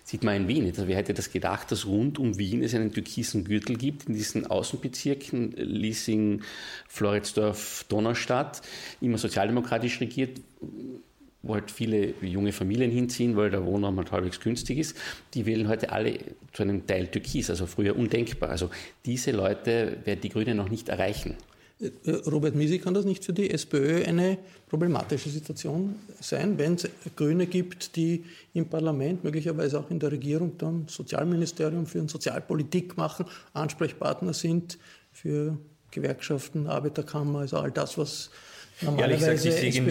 Sieht 0.03 0.23
man 0.23 0.35
in 0.35 0.47
Wien. 0.47 0.65
Also 0.65 0.87
wer 0.87 0.95
hätte 0.95 1.13
das 1.13 1.31
gedacht, 1.31 1.71
dass 1.71 1.85
rund 1.85 2.17
um 2.17 2.39
Wien 2.39 2.63
es 2.63 2.73
einen 2.73 2.91
türkisen 2.91 3.43
Gürtel 3.43 3.77
gibt, 3.77 4.09
in 4.09 4.15
diesen 4.15 4.47
Außenbezirken, 4.47 5.51
Liesing, 5.57 6.41
Floridsdorf, 6.87 7.85
Donaustadt, 7.87 8.63
immer 8.99 9.19
sozialdemokratisch 9.19 10.01
regiert, 10.01 10.41
wo 11.47 11.55
halt 11.55 11.71
viele 11.71 12.13
junge 12.21 12.51
Familien 12.51 12.91
hinziehen, 12.91 13.35
weil 13.35 13.49
der 13.49 13.65
Wohnraum 13.65 13.97
halt 13.97 14.11
halbwegs 14.11 14.39
günstig 14.39 14.77
ist, 14.79 14.97
die 15.33 15.45
wählen 15.45 15.67
heute 15.67 15.91
alle 15.91 16.19
zu 16.53 16.63
einem 16.63 16.85
Teil 16.85 17.07
Türkis, 17.07 17.49
also 17.49 17.65
früher 17.65 17.95
undenkbar. 17.95 18.49
Also 18.49 18.69
diese 19.05 19.31
Leute 19.31 19.97
werden 20.05 20.21
die 20.21 20.29
Grünen 20.29 20.57
noch 20.57 20.69
nicht 20.69 20.89
erreichen. 20.89 21.35
Äh, 21.79 22.11
Robert 22.27 22.55
Miesi, 22.55 22.79
kann 22.79 22.93
das 22.93 23.05
nicht 23.05 23.23
für 23.23 23.33
die 23.33 23.51
SPÖ 23.51 24.03
eine 24.03 24.37
problematische 24.69 25.29
Situation 25.29 25.95
sein, 26.19 26.57
wenn 26.57 26.73
es 26.73 26.89
Grüne 27.15 27.45
gibt, 27.45 27.95
die 27.95 28.25
im 28.53 28.67
Parlament, 28.67 29.23
möglicherweise 29.23 29.79
auch 29.79 29.89
in 29.91 29.99
der 29.99 30.11
Regierung 30.11 30.57
dann 30.57 30.87
Sozialministerium 30.87 31.85
führen, 31.85 32.07
Sozialpolitik 32.07 32.97
machen, 32.97 33.25
Ansprechpartner 33.53 34.33
sind 34.33 34.77
für 35.11 35.57
Gewerkschaften, 35.91 36.67
Arbeiterkammer, 36.67 37.39
also 37.39 37.57
all 37.57 37.71
das, 37.71 37.97
was 37.97 38.29
normalerweise 38.81 39.49
gesagt, 39.49 39.63
ich 39.63 39.81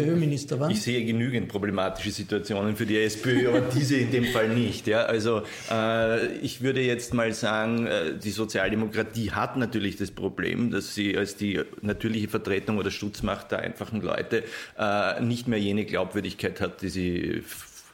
war? 0.58 0.70
Ich 0.70 0.82
sehe 0.82 1.04
genügend 1.04 1.48
problematische 1.48 2.10
Situationen 2.10 2.76
für 2.76 2.86
die 2.86 2.98
SPÖ, 2.98 3.48
aber 3.48 3.60
diese 3.60 3.96
in 3.96 4.10
dem 4.10 4.24
Fall 4.26 4.48
nicht. 4.48 4.86
Ja? 4.86 5.02
Also 5.02 5.42
äh, 5.70 6.36
ich 6.38 6.62
würde 6.62 6.80
jetzt 6.80 7.14
mal 7.14 7.32
sagen, 7.32 7.86
äh, 7.86 8.16
die 8.16 8.30
Sozialdemokratie 8.30 9.32
hat 9.32 9.56
natürlich 9.56 9.96
das 9.96 10.10
Problem, 10.10 10.70
dass 10.70 10.94
sie 10.94 11.16
als 11.16 11.36
die 11.36 11.60
natürliche 11.82 12.28
Vertretung 12.28 12.78
oder 12.78 12.90
Schutzmacht 12.90 13.50
der 13.50 13.60
einfachen 13.60 14.00
Leute 14.00 14.44
äh, 14.78 15.20
nicht 15.20 15.48
mehr 15.48 15.58
jene 15.58 15.84
Glaubwürdigkeit 15.84 16.60
hat, 16.60 16.82
die 16.82 16.88
sie 16.88 17.42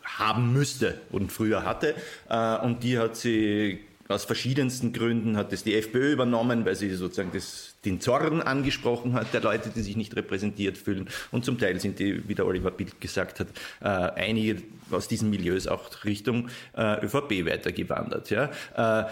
haben 0.05 0.53
müsste 0.53 1.01
und 1.11 1.33
früher 1.33 1.65
hatte. 1.65 1.95
Äh, 2.29 2.59
und 2.59 2.83
die 2.83 2.99
hat 2.99 3.17
sie 3.17 3.81
aus 4.09 4.25
verschiedensten 4.25 4.93
Gründen 4.93 5.37
hat 5.37 5.53
es 5.53 5.65
die 5.65 5.75
FPÖ 5.75 6.13
übernommen, 6.13 6.65
weil 6.65 6.75
sie 6.75 6.91
sozusagen 6.95 7.31
das, 7.33 7.72
den 7.85 8.01
Zorn 8.01 8.43
angesprochen 8.43 9.15
hat 9.15 9.35
der 9.35 9.41
Leute, 9.41 9.71
die 9.71 9.83
sich 9.83 9.97
nicht 9.97 10.15
repräsentiert 10.15 10.79
fühlen. 10.79 11.09
Und 11.31 11.45
zum 11.45 11.59
Teil 11.59 11.81
sind 11.81 11.99
die, 11.99 12.29
wie 12.29 12.35
der 12.35 12.47
Oliver 12.47 12.71
Bild 12.71 13.01
gesagt 13.01 13.41
hat, 13.41 13.49
äh, 13.81 13.87
einige 13.87 14.63
aus 14.91 15.09
diesen 15.09 15.31
Milieus 15.31 15.67
auch 15.67 16.05
Richtung 16.05 16.49
äh, 16.77 17.05
ÖVP 17.05 17.47
weitergewandert. 17.47 18.31
Ja? 18.31 18.51
Äh, 18.77 19.11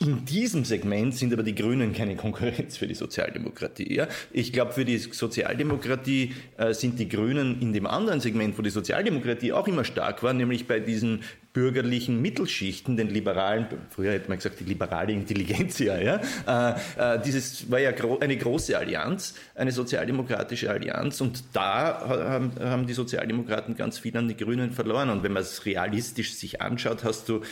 in 0.00 0.24
diesem 0.24 0.64
Segment 0.64 1.14
sind 1.14 1.32
aber 1.32 1.42
die 1.42 1.54
Grünen 1.54 1.92
keine 1.92 2.16
Konkurrenz 2.16 2.76
für 2.76 2.86
die 2.86 2.94
Sozialdemokratie. 2.94 3.94
Ja? 3.94 4.08
Ich 4.32 4.52
glaube, 4.52 4.72
für 4.72 4.84
die 4.84 4.98
Sozialdemokratie 4.98 6.34
äh, 6.56 6.72
sind 6.74 6.98
die 6.98 7.08
Grünen 7.08 7.60
in 7.60 7.72
dem 7.72 7.86
anderen 7.86 8.20
Segment, 8.20 8.58
wo 8.58 8.62
die 8.62 8.70
Sozialdemokratie 8.70 9.52
auch 9.52 9.68
immer 9.68 9.84
stark 9.84 10.22
war, 10.22 10.32
nämlich 10.32 10.66
bei 10.66 10.80
diesen 10.80 11.22
bürgerlichen 11.52 12.22
Mittelschichten, 12.22 12.96
den 12.96 13.10
liberalen, 13.10 13.66
früher 13.90 14.12
hätte 14.12 14.28
man 14.28 14.38
gesagt, 14.38 14.58
die 14.60 14.64
liberale 14.64 15.12
Intelligenzia, 15.12 16.00
ja, 16.00 16.20
äh, 16.46 17.16
äh, 17.16 17.20
dieses 17.22 17.70
war 17.70 17.78
ja 17.78 17.90
gro 17.90 18.18
eine 18.18 18.36
große 18.38 18.76
Allianz, 18.76 19.34
eine 19.54 19.70
sozialdemokratische 19.70 20.70
Allianz 20.70 21.20
und 21.20 21.44
da 21.52 22.08
haben, 22.08 22.52
haben 22.58 22.86
die 22.86 22.94
Sozialdemokraten 22.94 23.76
ganz 23.76 23.98
viel 23.98 24.16
an 24.16 24.28
die 24.28 24.36
Grünen 24.36 24.72
verloren 24.72 25.10
und 25.10 25.22
wenn 25.22 25.32
man 25.32 25.42
es 25.42 25.66
realistisch 25.66 26.34
sich 26.34 26.62
anschaut, 26.62 27.04
hast 27.04 27.28
du 27.28 27.42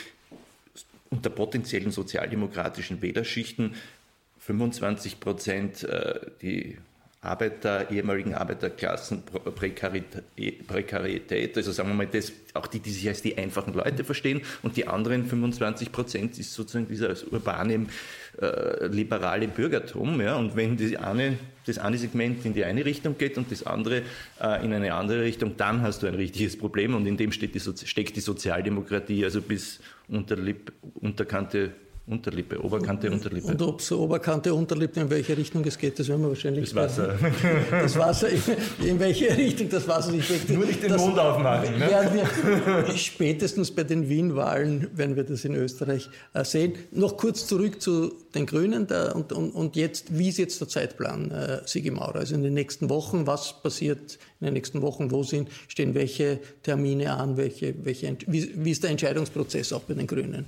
unter 1.11 1.31
potenziellen 1.31 1.91
sozialdemokratischen 1.91 3.03
Wählerschichten 3.03 3.75
25 4.39 5.21
Prozent 5.21 5.85
äh, 5.85 6.21
die 6.41 6.79
Arbeiter, 7.23 7.91
ehemaligen 7.91 8.35
Arbeiterklassen, 8.35 9.23
Prekarität, 9.55 11.55
also 11.55 11.71
sagen 11.71 11.91
wir 11.91 11.95
mal, 11.95 12.07
das, 12.07 12.33
auch 12.55 12.67
die, 12.67 12.81
die 12.81 12.91
sich 12.91 13.07
als 13.09 13.21
die 13.21 13.37
einfachen 13.37 13.75
Leute 13.75 14.05
verstehen 14.05 14.41
und 14.63 14.79
die 14.79 14.87
anderen 14.87 15.27
25 15.27 15.93
Prozent 15.93 16.39
ist 16.39 16.55
sozusagen 16.55 16.89
dieses 16.89 17.25
urbane, 17.25 17.89
äh, 18.41 18.87
liberale 18.87 19.49
Bürgertum. 19.49 20.19
Ja? 20.23 20.37
Und 20.37 20.57
wenn 20.57 20.79
die 20.79 20.97
eine, 20.97 21.37
das 21.67 21.77
eine 21.77 21.99
Segment 21.99 22.47
in 22.47 22.55
die 22.55 22.65
eine 22.65 22.87
Richtung 22.87 23.19
geht 23.19 23.37
und 23.37 23.53
das 23.53 23.67
andere 23.67 24.01
äh, 24.41 24.65
in 24.65 24.73
eine 24.73 24.95
andere 24.95 25.23
Richtung, 25.23 25.59
dann 25.59 25.83
hast 25.83 26.03
du 26.03 26.07
ein 26.07 26.15
richtiges 26.15 26.57
Problem 26.57 26.95
und 26.95 27.05
in 27.05 27.19
dem 27.19 27.33
die, 27.33 27.61
steckt 27.61 28.17
die 28.17 28.21
Sozialdemokratie 28.21 29.27
also 29.27 29.43
bis 29.43 29.81
unter 30.09 30.39
Unterkante 30.95 31.73
Unterlippe, 32.11 32.61
Oberkante, 32.61 33.09
Unterlippe. 33.09 33.47
Und 33.47 33.63
ob 33.63 33.79
es 33.79 33.93
Oberkante, 33.93 34.53
Unterlippe, 34.53 35.01
in 35.01 35.11
welche 35.11 35.37
Richtung 35.37 35.65
es 35.65 35.79
geht, 35.79 35.97
das 35.97 36.09
werden 36.09 36.23
wir 36.23 36.31
wahrscheinlich. 36.31 36.65
Das 36.65 36.75
Wasser. 36.75 37.15
Das 37.71 37.97
Wasser, 37.97 38.29
in, 38.85 38.99
welche 38.99 39.37
Richtung 39.37 39.69
das 39.69 39.87
Wasser 39.87 40.11
sich 40.11 40.27
bewegt. 40.27 40.51
Nur 40.51 40.67
nicht 40.67 40.83
den 40.83 40.91
das 40.91 41.01
Mund 41.01 41.19
aufmachen. 41.19 41.79
Ne? 41.79 41.89
Wir 42.87 42.97
spätestens 42.97 43.71
bei 43.71 43.85
den 43.85 44.09
Wien-Wahlen 44.09 44.89
werden 44.95 45.15
wir 45.15 45.23
das 45.23 45.45
in 45.45 45.55
Österreich 45.55 46.11
äh, 46.35 46.45
sehen. 46.45 46.75
Noch 46.91 47.17
kurz 47.17 47.47
zurück 47.47 47.81
zu 47.81 48.13
den 48.35 48.45
Grünen 48.45 48.89
da, 48.89 49.13
und, 49.13 49.33
und, 49.33 49.53
und 49.53 49.77
jetzt, 49.77 50.19
wie 50.19 50.31
ist 50.31 50.39
jetzt 50.39 50.61
der 50.61 50.69
Zeitplan, 50.69 51.31
äh, 51.31 51.61
Sigi 51.65 51.93
Maurer? 51.93 52.17
Also 52.17 52.35
in 52.35 52.43
den 52.43 52.55
nächsten 52.55 52.91
Wochen, 52.91 53.29
was 53.29 53.63
passiert 53.63 54.19
in 54.41 54.47
den 54.47 54.55
nächsten 54.55 54.81
Wochen, 54.81 55.11
wo 55.11 55.23
sind, 55.23 55.51
stehen 55.69 55.95
welche 55.95 56.41
Termine 56.63 57.13
an, 57.13 57.37
welche, 57.37 57.75
welche, 57.85 58.17
wie, 58.27 58.51
wie 58.65 58.71
ist 58.71 58.83
der 58.83 58.91
Entscheidungsprozess 58.91 59.73
auch 59.73 59.83
bei 59.83 59.95
den 59.95 60.07
Grünen? 60.07 60.47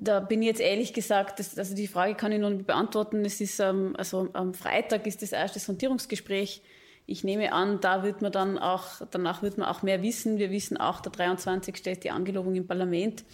Da 0.00 0.20
bin 0.20 0.40
ich 0.40 0.48
jetzt 0.48 0.60
ehrlich 0.60 0.94
gesagt, 0.94 1.38
das, 1.38 1.58
also 1.58 1.74
die 1.74 1.86
Frage 1.86 2.14
kann 2.14 2.32
ich 2.32 2.40
noch 2.40 2.50
nicht 2.50 2.66
beantworten. 2.66 3.24
Es 3.24 3.40
ist, 3.40 3.60
ähm, 3.60 3.94
also 3.98 4.28
am 4.32 4.54
Freitag 4.54 5.06
ist 5.06 5.20
das 5.20 5.32
erste 5.32 5.58
Sondierungsgespräch. 5.58 6.62
Ich 7.04 7.22
nehme 7.24 7.52
an, 7.52 7.80
da 7.80 8.02
wird 8.02 8.22
man 8.22 8.32
dann 8.32 8.58
auch, 8.58 9.02
danach 9.10 9.42
wird 9.42 9.58
man 9.58 9.68
auch 9.68 9.82
mehr 9.82 10.02
wissen. 10.02 10.38
Wir 10.38 10.50
wissen 10.50 10.76
auch, 10.78 11.00
der 11.00 11.12
23. 11.12 11.86
ist 11.86 12.04
die 12.04 12.10
Angelobung 12.10 12.54
im 12.54 12.66
Parlament. 12.66 13.24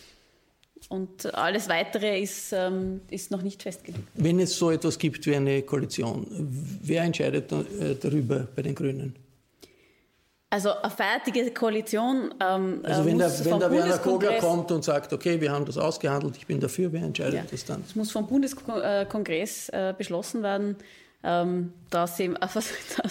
Und 0.88 1.34
alles 1.34 1.68
Weitere 1.68 2.20
ist, 2.20 2.52
ähm, 2.52 3.00
ist 3.10 3.30
noch 3.30 3.42
nicht 3.42 3.62
festgelegt. 3.62 4.04
Wenn 4.14 4.38
es 4.40 4.56
so 4.56 4.70
etwas 4.70 4.98
gibt 4.98 5.24
wie 5.26 5.34
eine 5.34 5.62
Koalition, 5.62 6.26
wer 6.82 7.02
entscheidet 7.02 7.50
äh, 7.52 7.94
darüber 8.00 8.46
bei 8.54 8.62
den 8.62 8.74
Grünen? 8.74 9.14
Also 10.54 10.70
eine 10.70 10.88
fertige 10.88 11.50
Koalition. 11.50 12.32
Ähm, 12.40 12.78
also 12.84 13.04
wenn, 13.04 13.18
der, 13.18 13.44
wenn 13.44 13.58
der 13.58 13.72
Werner 13.72 13.98
Kogler 13.98 14.38
kommt 14.38 14.70
und 14.70 14.84
sagt, 14.84 15.12
okay, 15.12 15.40
wir 15.40 15.50
haben 15.50 15.64
das 15.64 15.76
ausgehandelt, 15.76 16.36
ich 16.36 16.46
bin 16.46 16.60
dafür, 16.60 16.92
wer 16.92 17.02
entscheidet 17.02 17.34
ja. 17.34 17.42
das 17.50 17.64
dann? 17.64 17.82
Es 17.84 17.96
muss 17.96 18.12
vom 18.12 18.28
Bundeskongress 18.28 19.70
äh, 19.70 19.94
beschlossen 19.98 20.44
werden. 20.44 20.76
Ähm, 21.24 21.72
da 21.90 22.06
sehen, 22.06 22.36
also, 22.40 22.60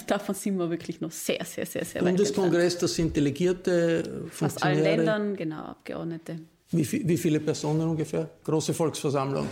davon 0.07 0.35
sind 0.35 0.57
wir 0.57 0.69
wirklich 0.69 1.01
noch 1.01 1.11
sehr, 1.11 1.43
sehr, 1.43 1.65
sehr, 1.65 1.83
sehr 1.83 2.01
Bundeskongress, 2.01 2.77
das 2.77 2.95
sind 2.95 3.13
Delegierte, 3.13 4.03
Funktionäre. 4.29 4.45
Aus 4.45 4.61
allen 4.61 4.81
Ländern, 4.81 5.35
genau, 5.35 5.63
Abgeordnete. 5.63 6.39
Wie, 6.71 7.07
wie 7.09 7.17
viele 7.17 7.41
Personen 7.41 7.81
ungefähr? 7.81 8.29
Große 8.45 8.73
Volksversammlung? 8.73 9.49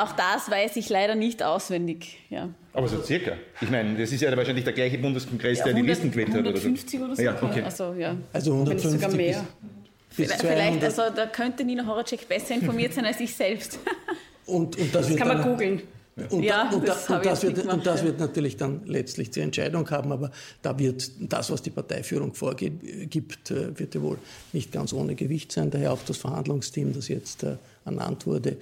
Auch 0.00 0.12
das 0.12 0.50
weiß 0.50 0.76
ich 0.76 0.88
leider 0.88 1.14
nicht 1.14 1.42
auswendig. 1.42 2.18
Ja. 2.30 2.48
Aber 2.72 2.88
so 2.88 3.02
circa. 3.02 3.32
Ich 3.60 3.70
meine, 3.70 3.98
das 3.98 4.12
ist 4.12 4.20
ja 4.20 4.34
wahrscheinlich 4.36 4.64
der 4.64 4.72
gleiche 4.72 4.98
Bundeskongress, 4.98 5.58
ja, 5.58 5.64
der 5.64 5.74
die 5.74 5.82
Listen 5.82 6.10
gewählt 6.10 6.28
hat. 6.28 6.38
150 6.38 7.00
oder 7.00 7.16
so. 7.16 7.22
Ja, 7.22 7.42
okay. 7.42 7.62
Also, 7.62 7.94
ja. 7.94 8.16
also 8.32 8.52
150 8.52 9.00
sogar 9.00 9.16
mehr. 9.16 9.44
Bis, 10.16 10.28
bis 10.28 10.36
Vielleicht, 10.40 10.84
also 10.84 11.02
da 11.14 11.26
könnte 11.26 11.64
Nina 11.64 11.86
Horacek 11.86 12.28
besser 12.28 12.54
informiert 12.54 12.94
sein 12.94 13.04
als 13.04 13.20
ich 13.20 13.34
selbst. 13.34 13.78
Und, 14.44 14.76
und 14.76 14.92
das, 14.92 15.06
das 15.06 15.16
kann 15.16 15.28
man 15.28 15.40
googeln. 15.40 15.82
Und, 16.30 16.42
ja, 16.42 16.68
da, 16.68 16.76
und, 16.76 16.86
das, 16.86 17.08
und, 17.08 17.24
das 17.24 17.42
wird, 17.42 17.54
gemacht, 17.54 17.76
und 17.76 17.86
das 17.86 18.04
wird 18.04 18.18
natürlich 18.18 18.58
dann 18.58 18.82
letztlich 18.84 19.32
zur 19.32 19.44
Entscheidung 19.44 19.88
haben, 19.90 20.12
aber 20.12 20.30
da 20.60 20.78
wird 20.78 21.10
das, 21.20 21.50
was 21.50 21.62
die 21.62 21.70
Parteiführung 21.70 22.34
vorgibt, 22.34 23.50
äh, 23.50 23.78
wird 23.78 23.94
ja 23.94 24.02
wohl 24.02 24.18
nicht 24.52 24.72
ganz 24.72 24.92
ohne 24.92 25.14
Gewicht 25.14 25.52
sein. 25.52 25.70
Daher 25.70 25.92
auch 25.92 26.02
das 26.06 26.18
Verhandlungsteam, 26.18 26.92
das 26.92 27.08
jetzt 27.08 27.44
äh, 27.44 27.56
ernannt 27.86 28.26
wurde, 28.26 28.58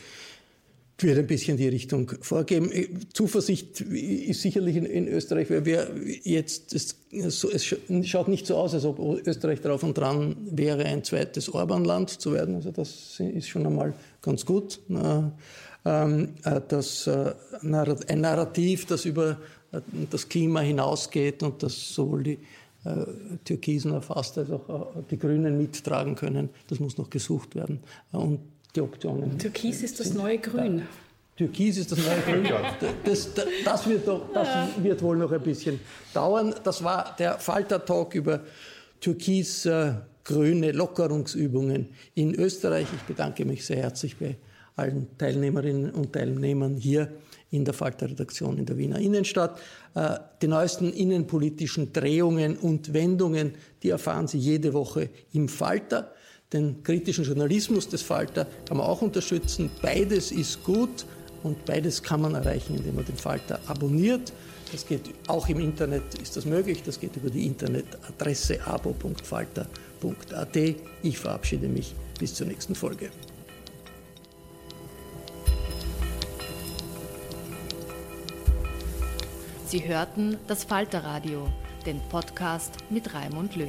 wird 1.03 1.19
ein 1.19 1.27
bisschen 1.27 1.57
die 1.57 1.69
Richtung 1.69 2.11
vorgeben. 2.21 2.71
Äh, 2.73 2.89
Zuversicht 3.13 3.81
ist 3.81 4.43
sicherlich 4.43 4.77
in, 4.77 4.87
in 4.87 5.09
Österreich, 5.09 5.51
weil 5.51 5.65
wir 5.65 5.91
jetzt, 6.23 6.75
es, 6.75 6.97
es, 7.11 7.77
schaut 8.09 8.29
nicht 8.29 8.47
so 8.47 8.57
aus, 8.57 8.75
als 8.75 8.85
ob 8.85 8.99
Österreich 9.27 9.61
drauf 9.61 9.83
und 9.83 9.97
dran 9.97 10.37
wäre, 10.51 10.85
ein 10.85 11.05
zweites 11.05 11.53
Orban-Land 11.53 12.21
zu 12.21 12.33
werden. 12.33 12.55
Also 12.57 12.71
das 12.71 13.21
ist 13.21 13.49
schon 13.49 13.67
einmal 13.67 13.95
ganz 14.23 14.45
gut. 14.45 14.81
ähm, 15.85 16.29
äh, 16.45 16.61
das, 16.69 17.07
äh, 17.07 17.35
ein 17.63 18.21
Narrativ, 18.21 18.87
das 18.87 19.05
über 19.05 19.39
das 20.11 20.29
Klima 20.29 20.61
hinausgeht 20.61 21.45
und 21.45 21.63
das 21.63 21.95
sowohl 21.95 22.25
die 22.25 22.39
Türkisen 23.45 23.93
erfasst 23.93 24.37
als 24.39 24.51
auch 24.51 24.89
die 25.11 25.19
Grünen 25.19 25.59
mittragen 25.59 26.17
können. 26.17 26.49
Das 26.69 26.81
muss 26.81 26.99
noch 26.99 27.09
gesucht 27.09 27.55
werden. 27.55 27.79
Und 28.11 28.41
die 28.75 28.81
Optionen. 28.81 29.39
Türkis 29.39 29.83
ist 29.83 30.01
das 30.01 30.15
neue 30.15 30.39
Grün. 30.39 30.87
Türkis 31.37 31.79
ist 31.79 31.93
das 31.93 31.99
neue 31.99 32.21
Grün. 32.21 32.53
Das, 33.05 33.33
das, 33.35 33.47
das, 33.65 33.89
wird, 33.89 34.07
doch, 34.07 34.33
das 34.33 34.49
wird 34.83 35.03
wohl 35.03 35.17
noch 35.17 35.33
ein 35.33 35.41
bisschen 35.41 35.81
dauern. 36.13 36.55
Das 36.63 36.85
war 36.85 37.15
der 37.19 37.39
Falter-Talk 37.39 38.15
über 38.15 38.41
türkis-grüne 39.01 40.73
Lockerungsübungen 40.73 41.89
in 42.15 42.35
Österreich. 42.35 42.87
Ich 42.95 43.03
bedanke 43.03 43.45
mich 43.45 43.65
sehr 43.65 43.79
herzlich 43.79 44.17
bei 44.17 44.37
allen 44.77 45.07
Teilnehmerinnen 45.19 45.91
und 45.91 46.13
Teilnehmern 46.13 46.77
hier 46.77 47.11
in 47.51 47.65
der 47.65 47.75
Falter-Redaktion 47.75 48.59
in 48.59 48.67
der 48.67 48.77
Wiener 48.77 48.99
Innenstadt. 48.99 49.59
Äh, 49.95 50.19
die 50.41 50.47
neuesten 50.47 50.93
innenpolitischen 50.93 51.93
Drehungen 51.93 52.57
und 52.57 52.93
Wendungen, 52.93 53.55
die 53.83 53.91
erfahren 53.91 54.29
Sie 54.29 54.39
jede 54.39 54.73
Woche 54.73 55.11
im 55.33 55.49
Falter. 55.49 56.13
Den 56.53 56.83
kritischen 56.83 57.25
Journalismus 57.25 57.89
des 57.89 58.03
Falter 58.03 58.47
kann 58.67 58.79
man 58.79 58.87
auch 58.87 59.03
unterstützen. 59.03 59.71
Beides 59.83 60.33
ist 60.33 60.65
gut 60.65 61.07
und 61.45 61.65
beides 61.65 62.03
kann 62.03 62.23
man 62.23 62.35
erreichen, 62.35 62.77
indem 62.77 62.97
man 62.97 63.05
den 63.05 63.17
Falter 63.17 63.61
abonniert. 63.69 64.33
Das 64.73 64.87
geht 64.87 65.03
auch 65.29 65.49
im 65.49 65.61
Internet, 65.61 66.03
ist 66.21 66.37
das 66.37 66.45
möglich. 66.45 66.83
Das 66.85 66.99
geht 66.99 67.17
über 67.17 67.31
die 67.31 67.47
Internetadresse 67.47 68.65
abo.falter.at. 68.67 70.57
Ich 71.03 71.19
verabschiede 71.19 71.69
mich 71.69 71.95
bis 72.19 72.35
zur 72.35 72.49
nächsten 72.49 72.75
Folge. 72.75 73.11
Sie 79.67 79.87
hörten 79.87 80.37
das 80.49 80.65
Falterradio, 80.65 81.47
den 81.87 82.01
Podcast 82.09 82.73
mit 82.91 83.15
Raimund 83.15 83.55
Löw. 83.55 83.69